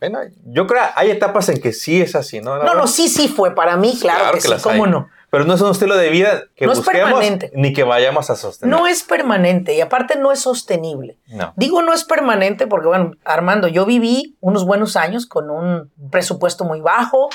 Bueno, 0.00 0.18
yo 0.46 0.66
creo 0.66 0.82
que 0.82 0.88
hay 0.96 1.10
etapas 1.10 1.48
en 1.48 1.60
que 1.60 1.72
sí 1.72 2.00
es 2.00 2.16
así, 2.16 2.40
¿no? 2.40 2.62
No, 2.62 2.74
no, 2.74 2.86
sí, 2.88 3.08
sí 3.08 3.28
fue 3.28 3.54
para 3.54 3.76
mí, 3.76 3.96
claro, 4.00 4.32
que, 4.34 4.40
sí, 4.40 4.48
las 4.48 4.62
cómo 4.62 4.84
hay. 4.84 4.90
no. 4.90 5.08
Pero 5.30 5.44
no 5.44 5.52
es 5.54 5.60
un 5.60 5.70
estilo 5.70 5.96
de 5.96 6.08
vida 6.08 6.44
que 6.56 6.64
No 6.66 6.72
es 6.72 6.78
busquemos 6.78 7.10
permanente. 7.10 7.50
ni 7.54 7.72
que 7.74 7.84
vayamos 7.84 8.30
a 8.30 8.36
sostener. 8.36 8.74
No 8.74 8.86
es 8.86 9.02
permanente 9.02 9.74
y 9.74 9.80
aparte 9.82 10.16
no 10.16 10.32
es 10.32 10.40
sostenible. 10.40 11.18
No. 11.26 11.52
Digo 11.56 11.82
no 11.82 11.92
es 11.92 12.04
permanente 12.04 12.66
porque, 12.66 12.86
bueno, 12.88 13.10
Armando, 13.24 13.68
yo 13.68 13.84
viví 13.84 14.36
unos 14.40 14.64
buenos 14.64 14.96
años 14.96 15.26
con 15.26 15.50
un 15.50 15.90
presupuesto 16.10 16.64
muy 16.64 16.80
bajo, 16.80 17.28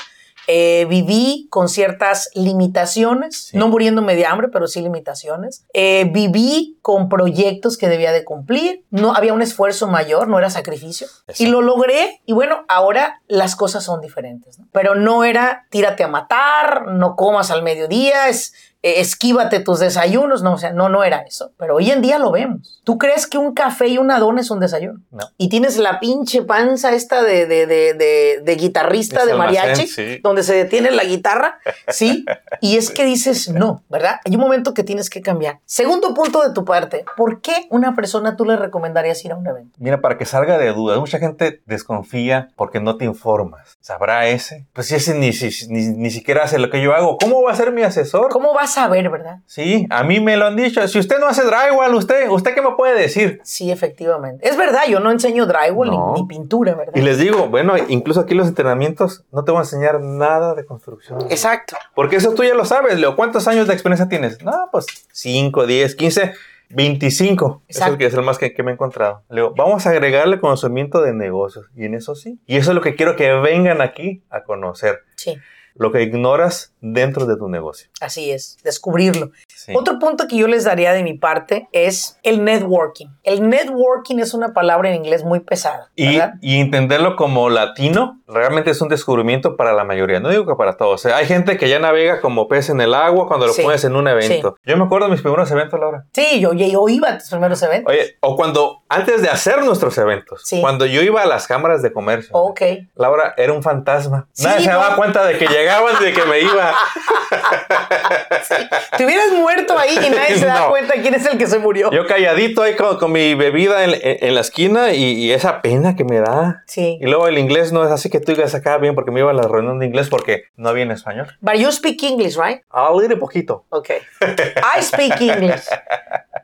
eh, 0.46 0.86
viví 0.88 1.46
con 1.50 1.68
ciertas 1.68 2.30
limitaciones, 2.34 3.36
Sí. 3.50 3.56
no 3.56 3.68
muriéndome 3.68 4.14
de 4.16 4.26
hambre, 4.26 4.48
pero 4.48 4.66
sí 4.66 4.80
limitaciones. 4.80 5.64
Eh, 5.72 6.08
viví 6.12 6.78
con 6.82 7.08
proyectos 7.08 7.76
que 7.78 7.88
debía 7.88 8.12
de 8.12 8.24
cumplir, 8.24 8.84
no 8.90 9.14
había 9.14 9.32
un 9.32 9.42
esfuerzo 9.42 9.86
mayor, 9.88 10.28
no 10.28 10.38
era 10.38 10.50
sacrificio. 10.50 11.06
Eso. 11.26 11.42
Y 11.42 11.46
lo 11.46 11.62
logré 11.62 12.20
y 12.26 12.32
bueno, 12.32 12.64
ahora 12.68 13.20
las 13.26 13.56
cosas 13.56 13.84
son 13.84 14.00
diferentes, 14.00 14.58
¿no? 14.58 14.66
Pero 14.72 14.94
no 14.94 15.24
era 15.24 15.66
tírate 15.70 16.04
a 16.04 16.08
matar, 16.08 16.86
no 16.88 17.16
comas 17.16 17.50
al 17.50 17.62
mediodía, 17.62 18.28
es 18.28 18.52
eh, 18.84 19.00
esquívate 19.00 19.60
tus 19.60 19.80
desayunos, 19.80 20.42
no, 20.42 20.52
o 20.54 20.58
sea, 20.58 20.72
no, 20.74 20.90
no 20.90 21.04
era 21.04 21.22
eso. 21.22 21.52
Pero 21.58 21.76
hoy 21.76 21.90
en 21.90 22.02
día 22.02 22.18
lo 22.18 22.30
vemos. 22.30 22.82
¿Tú 22.84 22.98
crees 22.98 23.26
que 23.26 23.38
un 23.38 23.54
café 23.54 23.88
y 23.88 23.96
una 23.96 24.18
dona 24.18 24.42
es 24.42 24.50
un 24.50 24.60
desayuno? 24.60 25.00
No. 25.10 25.24
Y 25.38 25.48
tienes 25.48 25.78
la 25.78 26.00
pinche 26.00 26.42
panza 26.42 26.92
esta 26.92 27.22
de, 27.22 27.46
de, 27.46 27.66
de, 27.66 27.94
de, 27.94 28.40
de 28.44 28.56
guitarrista 28.56 29.24
de 29.24 29.32
mariachi, 29.34 29.86
sí. 29.86 30.20
donde 30.22 30.42
se 30.42 30.54
detiene 30.54 30.90
la 30.90 31.04
guitarra, 31.04 31.58
¿sí? 31.88 32.26
Y 32.60 32.76
es 32.76 32.90
que 32.90 33.06
dices, 33.06 33.48
no, 33.48 33.82
¿verdad? 33.88 34.20
Hay 34.26 34.34
un 34.34 34.40
momento 34.42 34.74
que 34.74 34.84
tienes 34.84 35.08
que 35.08 35.22
cambiar. 35.22 35.60
Segundo 35.64 36.12
punto 36.12 36.42
de 36.46 36.52
tu 36.52 36.66
parte, 36.66 37.06
¿por 37.16 37.40
qué 37.40 37.66
una 37.70 37.94
persona 37.96 38.36
tú 38.36 38.44
le 38.44 38.56
recomendarías 38.56 39.24
ir 39.24 39.32
a 39.32 39.36
un 39.36 39.46
evento? 39.46 39.76
Mira, 39.78 40.02
para 40.02 40.18
que 40.18 40.26
salga 40.26 40.58
de 40.58 40.70
dudas, 40.74 40.98
mucha 40.98 41.18
gente 41.18 41.62
desconfía 41.64 42.50
porque 42.56 42.80
no 42.80 42.98
te 42.98 43.06
informas. 43.06 43.78
¿Sabrá 43.80 44.26
ese? 44.26 44.66
Pues 44.74 44.88
si 44.88 44.96
ese 44.96 45.14
ni, 45.14 45.32
si- 45.32 45.68
ni, 45.68 45.86
ni 45.86 46.10
siquiera 46.10 46.44
hace 46.44 46.58
lo 46.58 46.68
que 46.68 46.82
yo 46.82 46.94
hago, 46.94 47.16
¿cómo 47.16 47.42
va 47.42 47.52
a 47.52 47.56
ser 47.56 47.72
mi 47.72 47.82
asesor? 47.82 48.28
¿Cómo 48.30 48.52
vas 48.52 48.73
a 48.73 48.73
ver, 48.88 49.08
verdad? 49.10 49.38
Sí, 49.46 49.86
a 49.90 50.02
mí 50.04 50.20
me 50.20 50.36
lo 50.36 50.46
han 50.46 50.56
dicho. 50.56 50.86
Si 50.88 50.98
usted 50.98 51.18
no 51.18 51.26
hace 51.26 51.42
drywall, 51.44 51.94
¿usted, 51.94 52.28
¿usted 52.28 52.54
qué 52.54 52.62
me 52.62 52.72
puede 52.76 52.98
decir? 53.00 53.40
Sí, 53.44 53.70
efectivamente. 53.70 54.46
Es 54.48 54.56
verdad, 54.56 54.82
yo 54.88 55.00
no 55.00 55.10
enseño 55.10 55.46
drywall 55.46 55.90
ni- 55.90 55.96
No. 55.96 56.14
ni, 56.16 56.26
pintura, 56.26 56.74
¿verdad? 56.74 56.92
Y 56.96 57.00
les 57.00 57.18
digo, 57.18 57.48
bueno, 57.48 57.74
incluso 57.88 58.20
aquí 58.20 58.34
los 58.34 58.48
entrenamientos 58.48 59.24
no 59.32 59.44
te 59.44 59.50
voy 59.52 59.58
a 59.60 59.62
enseñar 59.62 60.00
nada 60.00 60.54
de 60.54 60.64
construcción. 60.64 61.18
Exacto. 61.30 61.76
Porque 61.94 62.16
eso 62.16 62.34
tú 62.34 62.44
ya 62.44 62.54
lo 62.54 62.64
sabes, 62.64 62.98
Leo. 62.98 63.16
¿Cuántos 63.16 63.48
años 63.48 63.66
de 63.66 63.74
experiencia 63.74 64.08
tienes? 64.08 64.42
No, 64.42 64.68
pues 64.72 64.86
5, 65.12 65.66
10, 65.66 65.94
15, 65.94 66.32
25. 66.70 67.62
Eso 67.68 67.78
Exacto. 67.78 67.92
es, 67.94 67.98
que 67.98 68.06
es 68.06 68.14
el 68.14 68.22
más 68.22 68.38
que, 68.38 68.52
que 68.52 68.62
me 68.62 68.70
he 68.70 68.74
encontrado. 68.74 69.22
Leo, 69.30 69.54
vamos 69.56 69.86
a 69.86 69.90
agregarle 69.90 70.40
conocimiento 70.40 71.00
de 71.02 71.12
negocios. 71.14 71.66
Y 71.76 71.84
en 71.84 71.94
eso 71.94 72.14
sí. 72.14 72.38
Y 72.46 72.56
eso 72.56 72.70
es 72.72 72.74
lo 72.74 72.80
que 72.82 72.94
quiero 72.96 73.16
que 73.16 73.32
vengan 73.32 73.80
aquí 73.80 74.22
a 74.30 74.42
conocer. 74.42 75.00
Sí, 75.16 75.36
Lo 75.76 75.90
que 75.92 76.02
ignoras 76.02 76.73
dentro 76.92 77.24
de 77.26 77.36
tu 77.36 77.48
negocio. 77.48 77.88
así 78.00 78.30
es, 78.30 78.58
descubrirlo. 78.62 79.30
Sí. 79.48 79.72
Otro 79.74 79.98
punto 79.98 80.26
que 80.28 80.36
yo 80.36 80.46
les 80.46 80.64
daría 80.64 80.92
de 80.92 81.02
mi 81.02 81.14
parte 81.14 81.68
es 81.72 82.18
el 82.22 82.44
networking. 82.44 83.06
El 83.22 83.48
networking 83.48 84.18
es 84.18 84.34
una 84.34 84.52
palabra 84.52 84.90
en 84.90 84.96
inglés 84.96 85.24
muy 85.24 85.40
pesada, 85.40 85.90
Y, 85.96 86.20
entenderlo 86.60 87.16
como 87.16 87.48
latino 87.48 88.20
realmente 88.28 88.70
es 88.70 88.80
un 88.82 88.88
descubrimiento 88.88 89.56
para 89.56 89.72
la 89.72 89.84
mayoría. 89.84 90.20
No 90.20 90.28
digo 90.28 90.44
que 90.46 90.54
para 90.56 90.76
todos. 90.76 90.94
O 90.94 91.08
sea, 91.08 91.16
hay 91.16 91.26
gente 91.26 91.56
que 91.56 91.68
ya 91.68 91.78
navega 91.78 92.20
como 92.20 92.48
pez 92.48 92.68
en 92.68 92.80
el 92.80 92.92
agua 92.94 93.26
cuando 93.28 93.46
lo 93.46 93.52
Sí. 93.52 93.62
pones 93.62 93.84
en 93.84 93.96
un 93.96 94.06
evento. 94.08 94.56
Yo 94.64 94.76
me 94.76 94.84
acuerdo 94.84 95.06
de 95.06 95.12
mis 95.12 95.22
primeros 95.22 95.50
eventos, 95.50 95.78
Laura. 95.80 96.04
Sí, 96.12 96.40
yo, 96.40 96.52
yo 96.52 96.88
iba 96.88 97.08
a 97.10 97.18
tus 97.18 97.30
primeros 97.30 97.62
eventos. 97.62 97.92
Oye, 97.92 98.16
o 98.20 98.36
cuando, 98.36 98.82
antes 98.88 99.22
de 99.22 99.28
hacer 99.28 99.62
nuestros 99.64 99.96
eventos, 99.98 100.42
cuando 100.60 100.84
yo 100.86 101.00
iba 101.02 101.22
a 101.22 101.26
las 101.26 101.46
cámaras 101.46 101.80
de 101.82 101.92
comercio, 101.92 102.30
Ok. 102.32 102.60
Laura 102.96 103.34
era 103.36 103.52
un 103.52 103.62
fantasma. 103.62 104.28
Nadie 104.38 104.64
se 104.64 104.70
daba 104.70 104.96
cuenta 104.96 105.24
de 105.24 105.38
que 105.38 105.46
llegaban 105.46 105.94
y 106.00 106.04
de 106.04 106.12
que 106.12 106.24
me 106.24 106.40
iba. 106.40 106.73
Te 108.96 109.04
hubieras 109.04 109.32
muerto 109.32 109.76
ahí 109.78 109.96
y 110.06 110.10
nadie 110.10 110.38
se 110.38 110.46
da 110.46 110.54
No. 110.64 110.70
cuenta 110.70 110.94
quién 110.94 111.14
es 111.14 111.26
el 111.26 111.36
que 111.36 111.46
se 111.46 111.58
murió. 111.58 111.90
Yo 111.90 112.06
calladito 112.06 112.62
ahí 112.62 112.76
con, 112.76 112.98
con 112.98 113.12
mi 113.12 113.34
bebida 113.34 113.84
en, 113.84 113.90
en- 113.90 114.18
en 114.20 114.34
la 114.34 114.40
esquina 114.40 114.92
y, 114.92 115.02
y 115.12 115.32
esa 115.32 115.60
pena 115.62 115.96
que 115.96 116.04
me 116.04 116.20
da. 116.20 116.62
Sí. 116.66 116.98
Y 117.00 117.06
luego 117.06 117.26
el 117.28 117.38
inglés 117.38 117.72
no 117.72 117.84
es 117.84 117.90
así 117.90 118.08
que 118.10 118.20
tú 118.20 118.32
digas 118.32 118.54
acá 118.54 118.78
bien 118.78 118.94
porque 118.94 119.10
me 119.10 119.20
iba 119.20 119.30
a 119.30 119.34
la 119.34 119.48
reunión 119.48 119.78
de 119.78 119.86
inglés 119.86 120.08
porque 120.08 120.44
no 120.56 120.68
había 120.68 120.84
en 120.84 120.90
español. 120.92 121.28
But 121.40 121.54
you 121.56 121.70
speak 121.72 122.02
English, 122.02 122.36
right? 122.36 122.62
A 122.70 122.90
little 122.94 123.16
poquito. 123.16 123.64
Ok. 123.70 123.90
I 124.20 124.82
speak 124.82 125.20
English. 125.20 125.64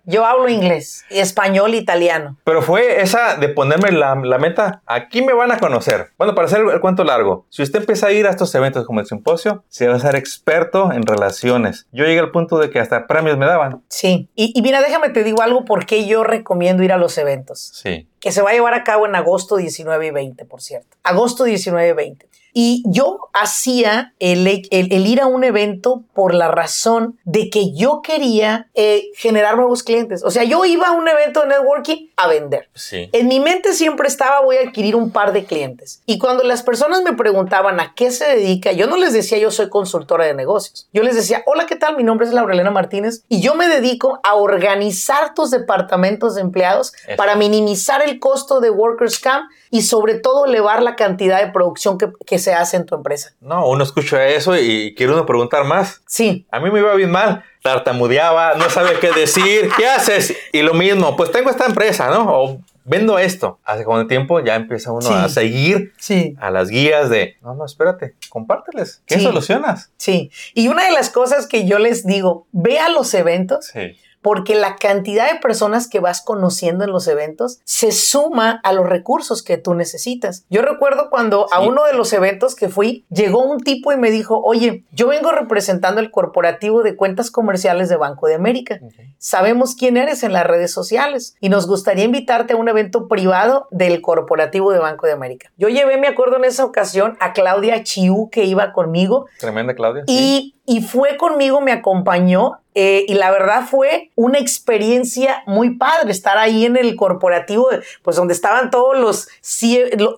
Yo 0.05 0.25
hablo 0.25 0.49
inglés, 0.49 1.05
español, 1.11 1.75
italiano. 1.75 2.37
Pero 2.45 2.63
fue 2.63 3.01
esa 3.01 3.37
de 3.37 3.49
ponerme 3.49 3.93
la, 3.93 4.15
la 4.15 4.39
meta, 4.39 4.83
aquí 4.87 5.23
me 5.23 5.33
van 5.33 5.53
a 5.53 5.59
conocer. 5.59 6.09
Bueno, 6.19 6.35
para 6.35 6.47
hacer 6.47 6.61
el 6.61 6.81
cuento 6.81 7.05
largo, 7.05 7.47
si 7.51 7.63
usted 7.63 7.81
empieza 7.81 8.07
a 8.09 8.13
ir 8.13 8.27
a 8.27 8.31
estos 8.31 8.55
eventos 8.55 8.87
como 8.87 9.01
el 9.01 9.07
simposio, 9.07 9.65
se 9.69 9.89
va 9.89 9.97
a 9.97 10.01
ser 10.01 10.17
experto 10.17 10.93
en 10.93 11.05
relaciones. 11.05 11.87
Yo 11.93 12.05
llegué 12.05 12.21
al 12.21 12.31
punto 12.31 12.59
de 12.59 12.71
que 12.71 12.79
hasta 12.81 13.07
premios 13.07 13.39
me 13.39 13.47
daban. 13.47 13.83
Sí. 13.89 14.29
Y, 14.35 14.53
y 14.59 14.63
mira, 14.63 14.81
déjame 14.81 15.11
te 15.11 15.25
digo 15.25 15.43
algo 15.43 15.65
por 15.65 15.87
qué 15.87 16.07
yo 16.07 16.25
recomiendo 16.25 16.83
ir 16.83 16.93
a 16.93 16.97
los 16.97 17.17
eventos. 17.19 17.71
Sí. 17.75 18.07
que 18.21 18.33
se 18.33 18.43
va 18.43 18.51
a 18.51 18.53
llevar 18.53 18.75
a 18.75 18.85
cabo 18.85 19.07
en 19.07 19.15
agosto 19.15 19.57
19 19.57 20.07
y 20.07 20.11
20, 20.11 20.45
por 20.45 20.61
cierto. 20.61 20.97
Agosto 21.03 21.45
19 21.45 21.89
y 21.89 21.93
20. 21.93 22.29
Y 22.53 22.83
yo 22.87 23.29
hacía 23.33 24.13
el, 24.19 24.47
el- 24.47 24.69
el 24.93 25.07
ir 25.07 25.21
a 25.21 25.27
un 25.27 25.45
evento 25.45 26.03
por 26.15 26.35
la 26.35 26.49
razón 26.49 27.19
de 27.25 27.49
que 27.51 27.73
yo 27.75 28.03
quería 28.03 28.69
eh, 28.75 29.05
generar 29.15 29.57
nuevos 29.57 29.83
clientes. 29.83 30.23
O 30.25 30.31
sea, 30.31 30.45
yo 30.45 30.65
iba 30.65 30.89
a 30.89 30.93
un 30.93 31.07
evento 31.09 31.43
de 31.43 31.49
networking 31.49 32.09
a 32.17 32.27
vender. 32.29 32.69
Sí. 32.75 33.09
En 33.13 33.29
mi 33.29 33.41
mente 33.41 33.73
siempre 33.73 34.09
estaba 34.09 34.41
voy 34.41 34.57
a 34.57 34.61
adquirir 34.69 34.97
un 34.97 35.11
par 35.11 35.33
de 35.33 35.45
clientes. 35.45 36.03
Y 36.07 36.19
cuando 36.19 36.43
las 36.45 36.63
personas 36.63 37.03
me 37.03 37.13
preguntaban 37.15 37.81
a 37.81 37.95
qué 37.95 38.11
se 38.11 38.25
dedica, 38.27 38.73
yo 38.73 38.87
no 38.87 38.97
les 38.97 39.13
decía 39.13 39.39
yo 39.39 39.51
soy 39.51 39.69
consultora 39.69 40.25
de 40.27 40.35
negocios. 40.35 40.89
Yo 40.93 41.03
les 41.03 41.15
decía, 41.15 41.43
hola, 41.47 41.67
¿qué 41.67 41.77
tal? 41.77 41.97
Mi 41.97 42.03
nombre 42.03 42.27
es 42.27 42.33
Laurelena 42.33 42.71
Martínez 42.71 43.23
y 43.29 43.41
yo 43.41 43.55
me 43.55 43.69
dedico 43.69 44.21
a 44.23 44.35
organizar 44.35 45.35
tus 45.35 45.51
departamentos 45.51 46.35
de 46.35 46.41
empleados 46.41 46.93
Eso. 47.07 47.17
para 47.17 47.37
minimizar 47.37 48.03
el 48.03 48.19
costo 48.19 48.61
de 48.61 48.71
Workers 48.71 49.19
Camp 49.19 49.51
y 49.71 49.83
sobre 49.83 50.15
todo 50.15 50.47
elevar 50.47 50.83
la 50.83 50.97
cantidad 50.97 51.45
de 51.45 51.53
producción 51.53 51.97
que, 51.97 52.11
que 52.27 52.40
se 52.41 52.53
hace 52.53 52.77
en 52.77 52.87
tu 52.87 52.95
empresa. 52.95 53.35
No, 53.41 53.69
uno 53.69 53.85
escucha 53.85 54.27
eso 54.27 54.57
y 54.57 54.95
quiere 54.95 55.13
uno 55.13 55.27
preguntar 55.27 55.65
más. 55.65 56.03
Sí, 56.07 56.47
A 56.51 56.61
mí 56.61 56.71
me 56.71 56.81
iba 56.81 56.95
bien 56.95 57.11
mal. 57.11 57.45
Tartamudeaba, 57.63 58.55
no 58.55 58.69
sabía 58.71 58.99
qué 58.99 59.13
decir. 59.13 59.71
¿Qué 59.77 59.87
haces? 59.87 60.35
Y 60.53 60.63
lo 60.63 60.75
mismo, 60.75 61.17
pues 61.17 61.31
tengo 61.31 61.51
esta 61.51 61.67
empresa, 61.67 62.09
¿no? 62.11 62.27
O 62.29 62.61
vendo 62.85 63.19
esto. 63.19 63.61
Hace 63.65 63.85
como 63.85 64.07
tiempo 64.07 64.41
ya 64.41 64.57
empieza 64.57 64.91
uno 64.93 65.11
a 65.11 65.29
seguir 65.29 65.93
sí. 65.99 66.35
a 66.41 66.51
las 66.51 66.71
guías 66.71 67.11
de, 67.11 67.37
no, 67.43 67.55
no, 67.55 67.65
espérate, 67.65 68.15
compárteles. 68.31 69.03
¿Qué 69.07 69.21
solucionas? 69.21 69.93
Sí. 69.97 70.31
Y 70.55 70.69
una 70.69 70.87
de 70.87 70.93
las 70.93 71.11
cosas 71.11 71.47
que 71.47 71.67
yo 71.67 71.79
les 71.79 72.07
digo, 72.07 72.47
ve 72.53 72.79
a 72.79 72.89
los 72.89 73.13
eventos. 73.15 73.67
Sí 73.67 73.97
porque 74.23 74.55
la 74.55 74.77
cantidad 74.77 75.33
de 75.33 75.39
personas 75.41 75.89
que 75.89 76.01
vas 76.01 76.23
conociendo 76.23 76.85
en 76.85 76.91
los 76.91 77.09
eventos 77.09 77.61
se 77.65 77.93
suma 77.93 78.61
a 78.63 78.73
los 78.73 78.89
recursos 78.89 79.43
que 79.43 79.57
tú 79.57 79.75
necesitas. 79.75 80.45
Yo 80.51 80.63
recuerdo 80.63 81.09
cuando 81.11 81.47
a 81.53 81.61
uno 81.61 81.85
de 81.85 81.95
los 81.95 82.13
eventos 82.13 82.55
que 82.55 82.69
fui, 82.69 83.05
llegó 83.11 83.43
un 83.45 83.61
tipo 83.61 83.93
y 83.93 83.97
me 83.97 84.11
dijo, 84.11 84.41
oye, 84.43 84.85
yo 84.93 85.09
vengo 85.09 85.33
representando 85.33 86.01
el 86.01 86.11
corporativo 86.11 86.83
de 86.83 86.97
cuentas 86.97 87.31
comerciales 87.31 87.89
de 87.89 87.97
Banco 87.97 88.27
de 88.27 88.35
América. 88.35 88.81
Sabemos 89.19 89.75
quién 89.75 89.97
eres 89.97 90.23
en 90.23 90.33
las 90.33 90.47
redes 90.47 90.73
sociales 90.73 91.37
y 91.41 91.49
nos 91.49 91.67
gustaría 91.67 92.05
invitarte 92.05 92.55
a 92.55 92.57
un 92.57 92.69
evento 92.69 93.09
privado 93.09 93.69
del 93.71 94.01
corporativo 94.01 94.73
de 94.73 94.79
Banco 94.79 95.07
de 95.07 95.13
América. 95.13 95.51
Yo 95.57 95.69
llevé, 95.69 95.97
me 95.97 96.09
acuerdo 96.09 96.37
en 96.37 96.45
esa 96.45 96.65
ocasión, 96.65 97.17
a 97.21 97.33
Claudia 97.33 97.83
Chiu 97.83 98.29
que 98.31 98.45
iba 98.45 98.73
conmigo. 98.73 99.27
Tremenda 99.39 99.75
Claudia. 99.75 100.05
Y 100.07 100.55
y 100.71 100.83
fue 100.83 101.17
conmigo, 101.17 101.61
me 101.61 101.73
acompañó 101.73 102.61
eh, 102.77 103.05
y 103.09 103.15
la 103.15 103.33
verdad 103.33 103.67
fue 103.69 104.13
una 104.15 104.39
experiencia 104.39 105.43
muy 105.47 105.71
padre 105.71 106.13
estar 106.13 106.39
ahí 106.39 106.65
en 106.65 106.77
el 106.77 106.95
corporativo, 106.95 107.69
pues 108.05 108.15
donde 108.15 108.35
estaban 108.35 108.71
todos 108.71 108.97
los, 108.97 109.27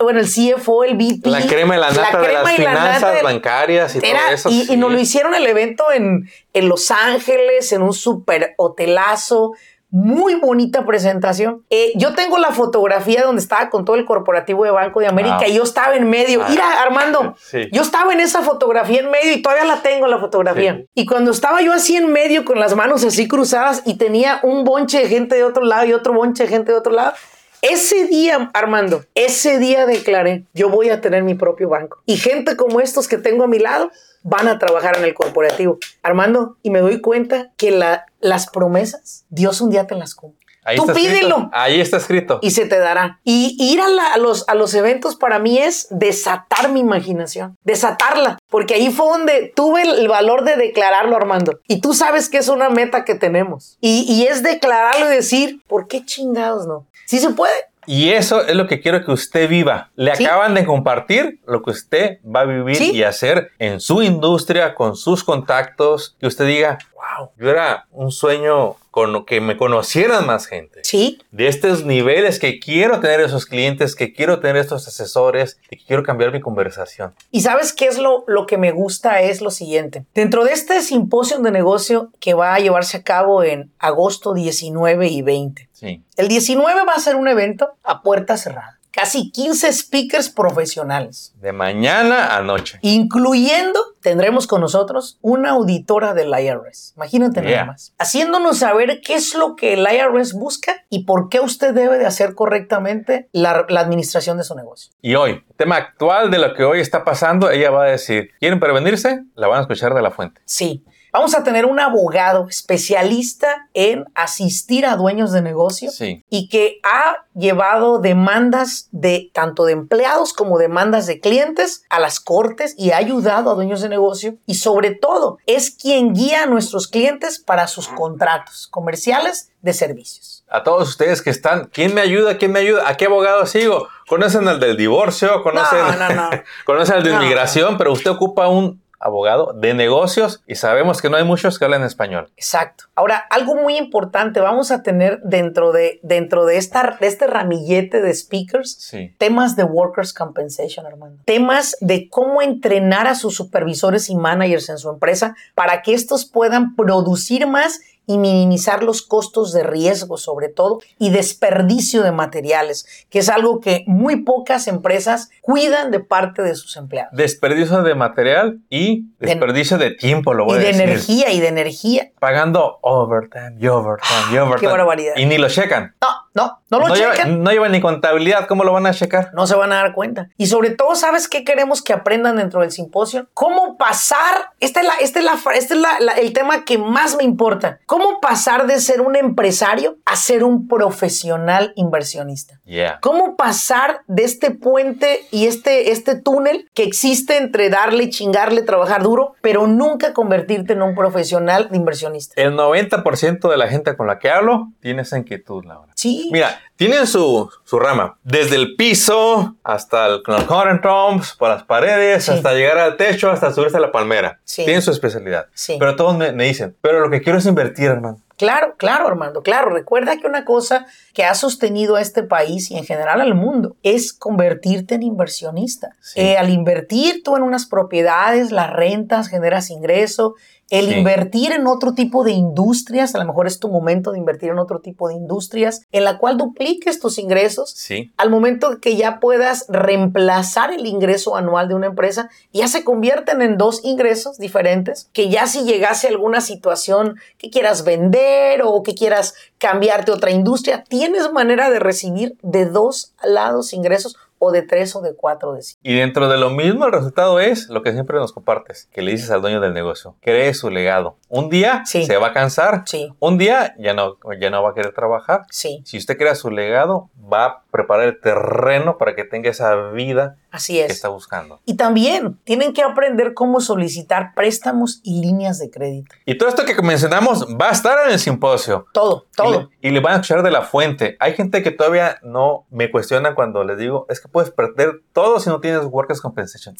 bueno, 0.00 0.20
el 0.20 0.26
CFO, 0.26 0.84
el 0.84 0.96
VP. 0.96 1.30
La 1.30 1.40
crema 1.46 1.76
y 1.76 1.80
la 1.80 1.90
nata 1.90 2.20
de 2.20 2.32
las 2.34 2.52
finanzas 2.52 3.22
bancarias 3.22 3.96
y 3.96 4.00
todo 4.00 4.10
eso. 4.30 4.50
Y, 4.50 4.70
y, 4.70 4.76
nos 4.76 4.92
lo 4.92 4.98
hicieron 4.98 5.34
el 5.34 5.46
evento 5.46 5.84
en, 5.90 6.28
en 6.52 6.68
Los 6.68 6.90
Ángeles, 6.90 7.72
en 7.72 7.80
un 7.80 7.94
super 7.94 8.54
hotelazo 8.58 9.52
muy 9.92 10.36
bonita 10.36 10.86
presentación. 10.86 11.66
Eh, 11.68 11.92
yo 11.96 12.14
tengo 12.14 12.38
la 12.38 12.50
fotografía 12.50 13.24
donde 13.24 13.42
estaba 13.42 13.68
con 13.68 13.84
todo 13.84 13.96
el 13.96 14.06
corporativo 14.06 14.64
de 14.64 14.70
Banco 14.70 15.00
de 15.00 15.06
América 15.06 15.46
y 15.46 15.54
yo 15.54 15.62
estaba 15.62 15.94
en 15.94 16.08
medio. 16.08 16.42
Ah, 16.42 16.46
Mira, 16.48 16.82
Armando, 16.82 17.36
yo 17.70 17.82
estaba 17.82 18.14
en 18.14 18.20
esa 18.20 18.40
fotografía 18.40 19.00
en 19.00 19.10
medio 19.10 19.34
y 19.34 19.42
todavía 19.42 19.66
la 19.66 19.82
tengo 19.82 20.06
la 20.06 20.18
fotografía. 20.18 20.82
Y 20.94 21.04
cuando 21.04 21.30
estaba 21.30 21.60
yo 21.60 21.74
así 21.74 21.94
en 21.94 22.10
medio 22.10 22.46
con 22.46 22.58
las 22.58 22.74
manos 22.74 23.04
así 23.04 23.28
cruzadas 23.28 23.82
y 23.84 23.98
tenía 23.98 24.40
un 24.42 24.64
bonche 24.64 24.98
de 24.98 25.08
gente 25.08 25.34
de 25.34 25.44
otro 25.44 25.62
lado 25.62 25.84
y 25.84 25.92
otro 25.92 26.14
bonche 26.14 26.44
de 26.44 26.48
gente 26.48 26.72
de 26.72 26.78
otro 26.78 26.92
lado, 26.92 27.12
ese 27.60 28.06
día, 28.06 28.50
Armando, 28.54 29.04
ese 29.14 29.58
día 29.58 29.84
declaré, 29.84 30.46
yo 30.54 30.70
voy 30.70 30.88
a 30.88 31.00
tener 31.02 31.22
mi 31.22 31.34
propio 31.34 31.68
banco. 31.68 32.02
Y 32.06 32.16
gente 32.16 32.56
como 32.56 32.80
estos 32.80 33.08
que 33.08 33.18
tengo 33.18 33.44
a 33.44 33.46
mi 33.46 33.58
lado 33.58 33.92
van 34.24 34.48
a 34.48 34.58
trabajar 34.58 34.96
en 34.96 35.04
el 35.04 35.14
corporativo. 35.14 35.78
Armando, 36.02 36.56
y 36.62 36.70
me 36.70 36.80
doy 36.80 37.00
cuenta 37.00 37.52
que 37.56 37.70
la, 37.70 38.06
las 38.22 38.48
promesas, 38.48 39.26
Dios 39.28 39.60
un 39.60 39.68
día 39.68 39.86
te 39.86 39.94
las 39.94 40.14
cumple. 40.14 40.40
Ahí 40.64 40.76
Tú 40.76 40.86
pídelo. 40.86 41.50
Ahí 41.52 41.80
está 41.80 41.96
escrito. 41.96 42.38
Y 42.40 42.52
se 42.52 42.66
te 42.66 42.78
dará. 42.78 43.20
Y 43.24 43.56
ir 43.58 43.80
a, 43.80 44.16
los, 44.16 44.48
a 44.48 44.54
los 44.54 44.72
eventos 44.74 45.16
para 45.16 45.40
mí 45.40 45.58
es 45.58 45.88
desatar 45.90 46.70
mi 46.70 46.78
imaginación, 46.78 47.58
desatarla, 47.64 48.38
porque 48.48 48.74
ahí 48.74 48.92
fue 48.92 49.06
donde 49.06 49.52
tuve 49.56 49.82
el 49.82 50.06
valor 50.06 50.44
de 50.44 50.56
declararlo, 50.56 51.16
Armando. 51.16 51.58
Y 51.66 51.80
tú 51.80 51.94
sabes 51.94 52.28
que 52.28 52.38
es 52.38 52.48
una 52.48 52.70
meta 52.70 53.04
que 53.04 53.16
tenemos. 53.16 53.76
Y, 53.80 54.04
y 54.08 54.28
es 54.28 54.44
declararlo 54.44 55.06
y 55.06 55.16
decir, 55.16 55.62
¿por 55.66 55.88
qué 55.88 56.04
chingados 56.04 56.66
no? 56.68 56.86
Sí 57.06 57.18
se 57.18 57.30
puede. 57.30 57.71
Y 57.86 58.10
eso 58.10 58.46
es 58.46 58.54
lo 58.54 58.66
que 58.66 58.80
quiero 58.80 59.04
que 59.04 59.12
usted 59.12 59.48
viva. 59.48 59.90
Le 59.96 60.12
acaban 60.12 60.54
de 60.54 60.64
compartir 60.64 61.40
lo 61.46 61.62
que 61.62 61.70
usted 61.70 62.18
va 62.24 62.40
a 62.40 62.44
vivir 62.44 62.80
y 62.80 63.02
hacer 63.02 63.50
en 63.58 63.80
su 63.80 64.02
industria, 64.02 64.74
con 64.74 64.96
sus 64.96 65.24
contactos, 65.24 66.16
que 66.20 66.26
usted 66.26 66.46
diga, 66.46 66.78
wow, 66.94 67.30
yo 67.36 67.50
era 67.50 67.86
un 67.90 68.12
sueño 68.12 68.76
con 68.92 69.24
que 69.24 69.40
me 69.40 69.56
conocieran 69.56 70.26
más 70.26 70.46
gente. 70.46 70.80
Sí. 70.84 71.18
De 71.30 71.48
estos 71.48 71.84
niveles 71.84 72.38
que 72.38 72.60
quiero 72.60 73.00
tener 73.00 73.20
esos 73.20 73.46
clientes, 73.46 73.96
que 73.96 74.12
quiero 74.12 74.38
tener 74.40 74.58
estos 74.58 74.86
asesores, 74.86 75.58
que 75.68 75.78
quiero 75.78 76.02
cambiar 76.02 76.30
mi 76.30 76.40
conversación. 76.40 77.14
Y 77.30 77.40
sabes 77.40 77.72
qué 77.72 77.86
es 77.86 77.96
lo, 77.98 78.24
lo 78.28 78.46
que 78.46 78.58
me 78.58 78.70
gusta 78.70 79.22
es 79.22 79.40
lo 79.40 79.50
siguiente. 79.50 80.04
Dentro 80.14 80.44
de 80.44 80.52
este 80.52 80.82
simposio 80.82 81.38
de 81.38 81.50
negocio 81.50 82.10
que 82.20 82.34
va 82.34 82.54
a 82.54 82.58
llevarse 82.58 82.98
a 82.98 83.02
cabo 83.02 83.42
en 83.42 83.72
agosto 83.78 84.34
19 84.34 85.08
y 85.08 85.22
20. 85.22 85.71
Sí. 85.82 86.04
El 86.16 86.28
19 86.28 86.84
va 86.84 86.92
a 86.92 87.00
ser 87.00 87.16
un 87.16 87.26
evento 87.26 87.76
a 87.82 88.02
puerta 88.02 88.36
cerrada 88.36 88.78
casi 88.92 89.32
15 89.32 89.72
speakers 89.72 90.28
profesionales. 90.30 91.34
De 91.40 91.52
mañana 91.52 92.36
a 92.36 92.42
noche. 92.42 92.78
Incluyendo, 92.82 93.80
tendremos 94.00 94.46
con 94.46 94.60
nosotros 94.60 95.18
una 95.22 95.50
auditora 95.50 96.14
del 96.14 96.28
IRS. 96.28 96.92
Imagínate 96.96 97.42
nada 97.42 97.64
más. 97.64 97.94
Haciéndonos 97.98 98.58
saber 98.58 99.00
qué 99.04 99.14
es 99.14 99.34
lo 99.34 99.56
que 99.56 99.72
el 99.72 99.80
IRS 99.80 100.34
busca 100.34 100.84
y 100.90 101.04
por 101.04 101.28
qué 101.28 101.40
usted 101.40 101.74
debe 101.74 101.98
de 101.98 102.06
hacer 102.06 102.34
correctamente 102.34 103.28
la, 103.32 103.64
la 103.68 103.80
administración 103.80 104.36
de 104.36 104.44
su 104.44 104.54
negocio. 104.54 104.92
Y 105.00 105.14
hoy, 105.14 105.42
tema 105.56 105.76
actual 105.76 106.30
de 106.30 106.38
lo 106.38 106.54
que 106.54 106.64
hoy 106.64 106.80
está 106.80 107.02
pasando, 107.02 107.50
ella 107.50 107.70
va 107.70 107.84
a 107.84 107.90
decir, 107.90 108.30
¿quieren 108.38 108.60
prevenirse? 108.60 109.24
La 109.34 109.48
van 109.48 109.58
a 109.58 109.62
escuchar 109.62 109.94
de 109.94 110.02
la 110.02 110.10
fuente. 110.10 110.40
Sí. 110.44 110.84
Vamos 111.12 111.34
a 111.34 111.44
tener 111.44 111.66
un 111.66 111.78
abogado 111.78 112.46
especialista 112.48 113.68
en 113.74 114.06
asistir 114.14 114.86
a 114.86 114.96
dueños 114.96 115.30
de 115.32 115.42
negocio 115.42 115.90
y 116.30 116.48
que 116.48 116.80
ha 116.84 117.26
llevado 117.34 117.98
demandas 117.98 118.88
de 118.92 119.30
tanto 119.34 119.66
de 119.66 119.74
empleados 119.74 120.32
como 120.32 120.56
demandas 120.56 121.06
de 121.06 121.20
clientes 121.20 121.84
a 121.90 122.00
las 122.00 122.18
cortes 122.18 122.74
y 122.78 122.92
ha 122.92 122.96
ayudado 122.96 123.50
a 123.50 123.54
dueños 123.54 123.82
de 123.82 123.90
negocio 123.90 124.36
y 124.46 124.54
sobre 124.54 124.94
todo 124.94 125.36
es 125.46 125.70
quien 125.70 126.14
guía 126.14 126.44
a 126.44 126.46
nuestros 126.46 126.88
clientes 126.88 127.38
para 127.38 127.66
sus 127.66 127.88
contratos 127.88 128.66
comerciales 128.70 129.50
de 129.60 129.74
servicios. 129.74 130.44
A 130.48 130.62
todos 130.62 130.88
ustedes 130.88 131.22
que 131.22 131.30
están, 131.30 131.70
¿quién 131.72 131.94
me 131.94 132.00
ayuda? 132.00 132.36
¿Quién 132.36 132.52
me 132.52 132.58
ayuda? 132.58 132.88
¿A 132.88 132.96
qué 132.96 133.06
abogado 133.06 133.46
sigo? 133.46 133.88
¿Conocen 134.06 134.48
al 134.48 134.60
del 134.60 134.76
divorcio? 134.76 135.42
¿Conocen, 135.42 135.78
¿conocen 136.64 136.96
al 136.96 137.02
de 137.02 137.12
inmigración? 137.12 137.78
Pero 137.78 137.92
usted 137.92 138.10
ocupa 138.10 138.48
un 138.48 138.81
abogado 139.02 139.52
de 139.52 139.74
negocios 139.74 140.42
y 140.46 140.54
sabemos 140.54 141.02
que 141.02 141.10
no 141.10 141.16
hay 141.16 141.24
muchos 141.24 141.58
que 141.58 141.64
hablan 141.64 141.82
español. 141.82 142.30
Exacto. 142.36 142.84
Ahora, 142.94 143.24
algo 143.30 143.54
muy 143.56 143.76
importante, 143.76 144.40
vamos 144.40 144.70
a 144.70 144.82
tener 144.82 145.20
dentro 145.22 145.72
de, 145.72 146.00
dentro 146.02 146.46
de, 146.46 146.56
esta, 146.56 146.96
este 147.00 147.26
ramillete 147.26 148.00
de 148.00 148.14
speakers 148.14 148.92
temas 149.18 149.56
de 149.56 149.64
workers' 149.64 150.12
compensation, 150.12 150.86
hermano. 150.86 151.16
Temas 151.24 151.76
de 151.80 152.08
cómo 152.08 152.42
entrenar 152.42 153.06
a 153.06 153.14
sus 153.14 153.34
supervisores 153.34 154.08
y 154.08 154.14
managers 154.14 154.68
en 154.68 154.78
su 154.78 154.90
empresa 154.90 155.34
para 155.54 155.82
que 155.82 155.94
estos 155.94 156.24
puedan 156.24 156.74
producir 156.76 157.46
más 157.46 157.80
y 158.06 158.18
minimizar 158.18 158.82
los 158.82 159.02
costos 159.02 159.52
de 159.52 159.62
riesgo 159.62 160.16
sobre 160.16 160.48
todo 160.48 160.80
y 160.98 161.10
desperdicio 161.10 162.02
de 162.02 162.12
materiales, 162.12 162.86
que 163.10 163.20
es 163.20 163.28
algo 163.28 163.60
que 163.60 163.84
muy 163.86 164.22
pocas 164.22 164.66
empresas 164.68 165.30
cuidan 165.40 165.90
de 165.90 166.00
parte 166.00 166.42
de 166.42 166.54
sus 166.54 166.76
empleados. 166.76 167.12
Desperdicio 167.16 167.82
de 167.82 167.94
material 167.94 168.60
y 168.68 169.06
desperdicio 169.18 169.78
de, 169.78 169.92
tiempo, 169.92 170.34
lo 170.34 170.44
voy 170.44 170.58
y 170.58 170.60
de 170.60 170.70
energía 170.70 171.30
y 171.32 171.40
de 171.40 171.48
energía. 171.48 172.10
Pagando 172.18 172.78
overtime 172.82 173.56
y 173.60 173.66
overtime 173.68 174.32
y 174.32 174.38
overtime. 174.38 174.60
Qué 174.60 174.66
barbaridad. 174.66 175.14
Y 175.16 175.26
ni 175.26 175.38
lo 175.38 175.48
checan. 175.48 175.94
No, 176.00 176.08
no, 176.34 176.60
no 176.70 176.88
lo 176.88 176.94
checan. 176.94 177.42
no 177.42 177.50
llevan 177.50 177.72
ni 177.72 177.80
contabilidad, 177.80 178.46
¿cómo 178.46 178.64
lo 178.64 178.72
van 178.72 178.86
a 178.86 178.92
checar? 178.92 179.30
No 179.34 179.46
se 179.46 179.54
van 179.54 179.72
a 179.72 179.76
dar 179.76 179.92
cuenta. 179.92 180.28
Y 180.36 180.46
sobre 180.46 180.70
todo, 180.70 180.94
¿sabes 180.94 181.28
qué 181.28 181.44
queremos 181.44 181.82
que 181.82 181.92
aprendan 181.92 182.36
dentro 182.36 182.60
del 182.60 182.72
simposio? 182.72 183.28
¿Cómo 183.34 183.76
pasar? 183.76 184.52
Este 184.60 184.80
es, 184.80 184.86
la, 184.86 184.94
este 185.00 185.18
es, 185.20 185.24
la, 185.24 185.38
este 185.54 185.74
es 185.74 185.80
la, 185.80 186.14
el 186.20 186.32
tema 186.32 186.64
que 186.64 186.78
más 186.78 187.16
me 187.16 187.24
importa. 187.24 187.80
¿Cómo 187.92 188.20
pasar 188.22 188.66
de 188.66 188.80
ser 188.80 189.02
un 189.02 189.16
empresario 189.16 189.98
a 190.06 190.16
ser 190.16 190.44
un 190.44 190.66
profesional 190.66 191.74
inversionista? 191.76 192.58
¿Cómo 193.02 193.36
pasar 193.36 194.00
de 194.06 194.24
este 194.24 194.50
puente 194.50 195.26
y 195.30 195.46
este, 195.46 195.92
este 195.92 196.18
túnel 196.18 196.70
que 196.72 196.84
existe 196.84 197.36
entre 197.36 197.68
darle, 197.68 198.08
chingarle, 198.08 198.62
trabajar 198.62 199.02
duro, 199.02 199.34
pero 199.42 199.66
nunca 199.66 200.14
convertirte 200.14 200.72
en 200.72 200.80
un 200.80 200.94
profesional 200.94 201.68
inversionista? 201.70 202.40
El 202.40 202.54
90% 202.54 203.50
de 203.50 203.56
la 203.58 203.68
gente 203.68 203.94
con 203.94 204.06
la 204.06 204.18
que 204.18 204.30
hablo 204.30 204.72
tiene 204.80 205.02
esa 205.02 205.18
inquietud, 205.18 205.62
Laura. 205.66 205.92
Sí. 205.94 206.30
Mira, 206.32 206.62
tienen 206.88 207.06
su, 207.06 207.48
su 207.62 207.78
rama, 207.78 208.18
desde 208.24 208.56
el 208.56 208.74
piso 208.74 209.54
hasta 209.62 210.06
el 210.06 210.22
current 210.24 210.82
tombs, 210.82 211.36
por 211.38 211.48
las 211.48 211.62
paredes, 211.62 212.28
hasta 212.28 212.54
llegar 212.54 212.76
al 212.78 212.96
techo, 212.96 213.30
hasta 213.30 213.52
subirse 213.52 213.76
a 213.76 213.80
la 213.80 213.92
palmera. 213.92 214.40
Sí. 214.42 214.64
Tienen 214.64 214.82
su 214.82 214.90
especialidad. 214.90 215.46
Sí. 215.54 215.76
Pero 215.78 215.94
todos 215.94 216.16
me, 216.16 216.32
me 216.32 216.44
dicen, 216.44 216.76
pero 216.80 216.98
lo 216.98 217.08
que 217.08 217.22
quiero 217.22 217.38
es 217.38 217.46
invertir, 217.46 217.86
hermano. 217.86 218.20
Claro, 218.36 218.74
claro, 218.76 219.06
Armando, 219.06 219.42
claro. 219.42 219.70
Recuerda 219.70 220.16
que 220.16 220.26
una 220.26 220.44
cosa 220.44 220.86
que 221.14 221.22
ha 221.22 221.34
sostenido 221.36 221.94
a 221.94 222.00
este 222.00 222.24
país 222.24 222.72
y 222.72 222.76
en 222.76 222.84
general 222.84 223.20
al 223.20 223.36
mundo 223.36 223.76
es 223.84 224.12
convertirte 224.12 224.96
en 224.96 225.04
inversionista. 225.04 225.90
Eh, 226.16 226.36
al 226.36 226.50
invertir 226.50 227.22
tú 227.22 227.36
en 227.36 227.44
unas 227.44 227.66
propiedades, 227.66 228.50
las 228.50 228.72
rentas, 228.72 229.28
generas 229.28 229.70
ingreso, 229.70 230.34
El 230.72 230.88
Sí. 230.88 230.94
invertir 230.94 231.52
en 231.52 231.66
otro 231.66 231.92
tipo 231.92 232.24
de 232.24 232.32
industrias, 232.32 233.14
a 233.14 233.18
lo 233.18 233.26
mejor 233.26 233.46
es 233.46 233.58
tu 233.60 233.68
momento 233.68 234.10
de 234.12 234.18
invertir 234.18 234.48
en 234.48 234.58
otro 234.58 234.80
tipo 234.80 235.08
de 235.08 235.14
industrias 235.14 235.82
en 235.92 236.04
la 236.04 236.16
cual 236.16 236.38
dupliques 236.38 236.98
tus 236.98 237.18
ingresos 237.18 237.74
Sí. 237.76 238.10
al 238.16 238.30
momento 238.30 238.80
que 238.80 238.96
ya 238.96 239.20
puedas 239.20 239.66
reemplazar 239.68 240.72
el 240.72 240.86
ingreso 240.86 241.36
anual 241.36 241.68
de 241.68 241.74
una 241.74 241.88
empresa, 241.88 242.30
ya 242.54 242.68
se 242.68 242.84
convierten 242.84 243.42
en 243.42 243.58
dos 243.58 243.84
ingresos 243.84 244.38
diferentes, 244.38 245.10
que 245.12 245.28
ya 245.28 245.46
si 245.46 245.64
llegase 245.64 246.08
alguna 246.08 246.40
situación 246.40 247.16
que 247.36 247.50
quieras 247.50 247.84
vender 247.84 248.62
o 248.64 248.82
que 248.82 248.94
quieras 248.94 249.34
cambiarte 249.58 250.10
a 250.10 250.14
otra 250.14 250.30
industria, 250.30 250.84
tienes 250.88 251.30
manera 251.32 251.68
de 251.68 251.80
recibir 251.80 252.38
de 252.42 252.64
dos 252.64 253.12
lados 253.22 253.74
ingresos 253.74 254.16
o 254.44 254.50
de 254.50 254.62
tres 254.62 254.96
o 254.96 255.00
de 255.02 255.14
cuatro 255.14 255.52
de 255.54 255.62
cinco. 255.62 255.80
Y 255.84 255.94
dentro 255.94 256.28
de 256.28 256.36
lo 256.36 256.50
mismo, 256.50 256.84
el 256.86 256.90
resultado 256.92 257.38
es 257.38 257.68
lo 257.68 257.82
que 257.84 257.92
siempre 257.92 258.18
nos 258.18 258.32
compartes, 258.32 258.88
que 258.92 259.00
le 259.00 259.12
dices 259.12 259.30
al 259.30 259.40
dueño 259.40 259.60
del 259.60 259.72
negocio, 259.72 260.16
cree 260.20 260.52
su 260.52 260.68
legado. 260.68 261.16
Un 261.28 261.48
día 261.48 261.82
Sí. 261.86 262.04
se 262.04 262.16
va 262.16 262.28
a 262.28 262.32
cansar, 262.32 262.82
Sí, 262.86 263.12
un 263.20 263.38
día 263.38 263.76
ya 263.78 263.94
no, 263.94 264.16
ya 264.40 264.50
no 264.50 264.60
va 264.64 264.70
a 264.70 264.74
querer 264.74 264.92
trabajar. 264.94 265.42
sí, 265.50 265.80
Si 265.84 265.96
usted 265.96 266.18
crea 266.18 266.34
su 266.34 266.50
legado, 266.50 267.08
va 267.32 267.44
a 267.46 267.62
preparar 267.70 268.06
el 268.08 268.20
terreno 268.20 268.98
para 268.98 269.14
que 269.14 269.22
tenga 269.24 269.48
esa 269.48 269.74
vida 269.92 270.36
así 270.50 270.74
que 270.74 270.84
es. 270.86 270.90
está 270.92 271.08
buscando. 271.08 271.60
Y 271.64 271.76
también 271.76 272.38
tienen 272.44 272.72
que 272.74 272.82
aprender 272.82 273.32
cómo 273.34 273.60
solicitar 273.60 274.34
préstamos 274.34 275.00
y 275.04 275.20
líneas 275.22 275.58
de 275.58 275.70
crédito. 275.70 276.14
Y 276.26 276.36
todo 276.36 276.48
esto 276.48 276.64
que 276.64 276.74
mencionamos 276.82 277.46
va 277.58 277.68
a 277.68 277.72
estar 277.72 277.96
en 278.06 278.12
el 278.12 278.18
simposio. 278.18 278.86
Todo, 278.92 279.26
Y 279.32 279.36
todo. 279.36 279.70
le, 279.80 279.88
y 279.88 279.90
le 279.92 280.00
van 280.00 280.12
a 280.12 280.16
escuchar 280.16 280.42
de 280.42 280.50
la 280.50 280.62
fuente. 280.62 281.16
Hay 281.20 281.34
gente 281.34 281.62
que 281.62 281.70
todavía 281.70 282.18
no 282.22 282.66
me 282.70 282.90
cuestiona 282.90 283.34
cuando 283.34 283.64
les 283.64 283.78
digo, 283.78 284.04
es 284.10 284.20
que 284.20 284.28
puedes 284.32 284.50
perder 284.50 285.02
todo 285.12 285.38
si 285.38 285.48
no 285.50 285.60
tienes 285.60 285.84
Workers' 285.84 286.20
Compensation. 286.20 286.74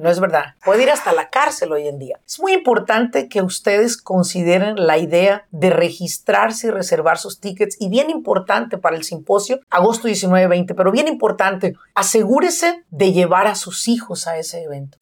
No 0.00 0.10
es 0.10 0.18
verdad. 0.18 0.54
Puede 0.64 0.84
ir 0.84 0.90
hasta 0.90 1.12
la 1.12 1.28
cárcel 1.28 1.72
hoy 1.72 1.86
en 1.86 1.98
día. 1.98 2.18
Es 2.26 2.40
muy 2.40 2.52
importante 2.52 3.28
que 3.28 3.42
ustedes 3.42 3.98
consideren 3.98 4.86
la 4.86 4.96
idea 4.96 5.44
de 5.50 5.68
registrarse 5.68 6.68
y 6.68 6.70
reservar 6.70 7.18
sus 7.18 7.38
tickets. 7.38 7.76
Y 7.78 7.90
bien 7.90 8.08
importante 8.08 8.78
para 8.78 8.96
el 8.96 9.04
simposio, 9.04 9.60
agosto 9.68 10.08
19-20, 10.08 10.74
pero 10.74 10.90
bien 10.90 11.06
importante, 11.06 11.74
asegúrese 11.94 12.82
de 12.90 13.12
llevar 13.12 13.46
a 13.46 13.54
sus 13.54 13.88
hijos 13.88 14.26
a 14.26 14.38
ese 14.38 14.62
evento. 14.62 14.96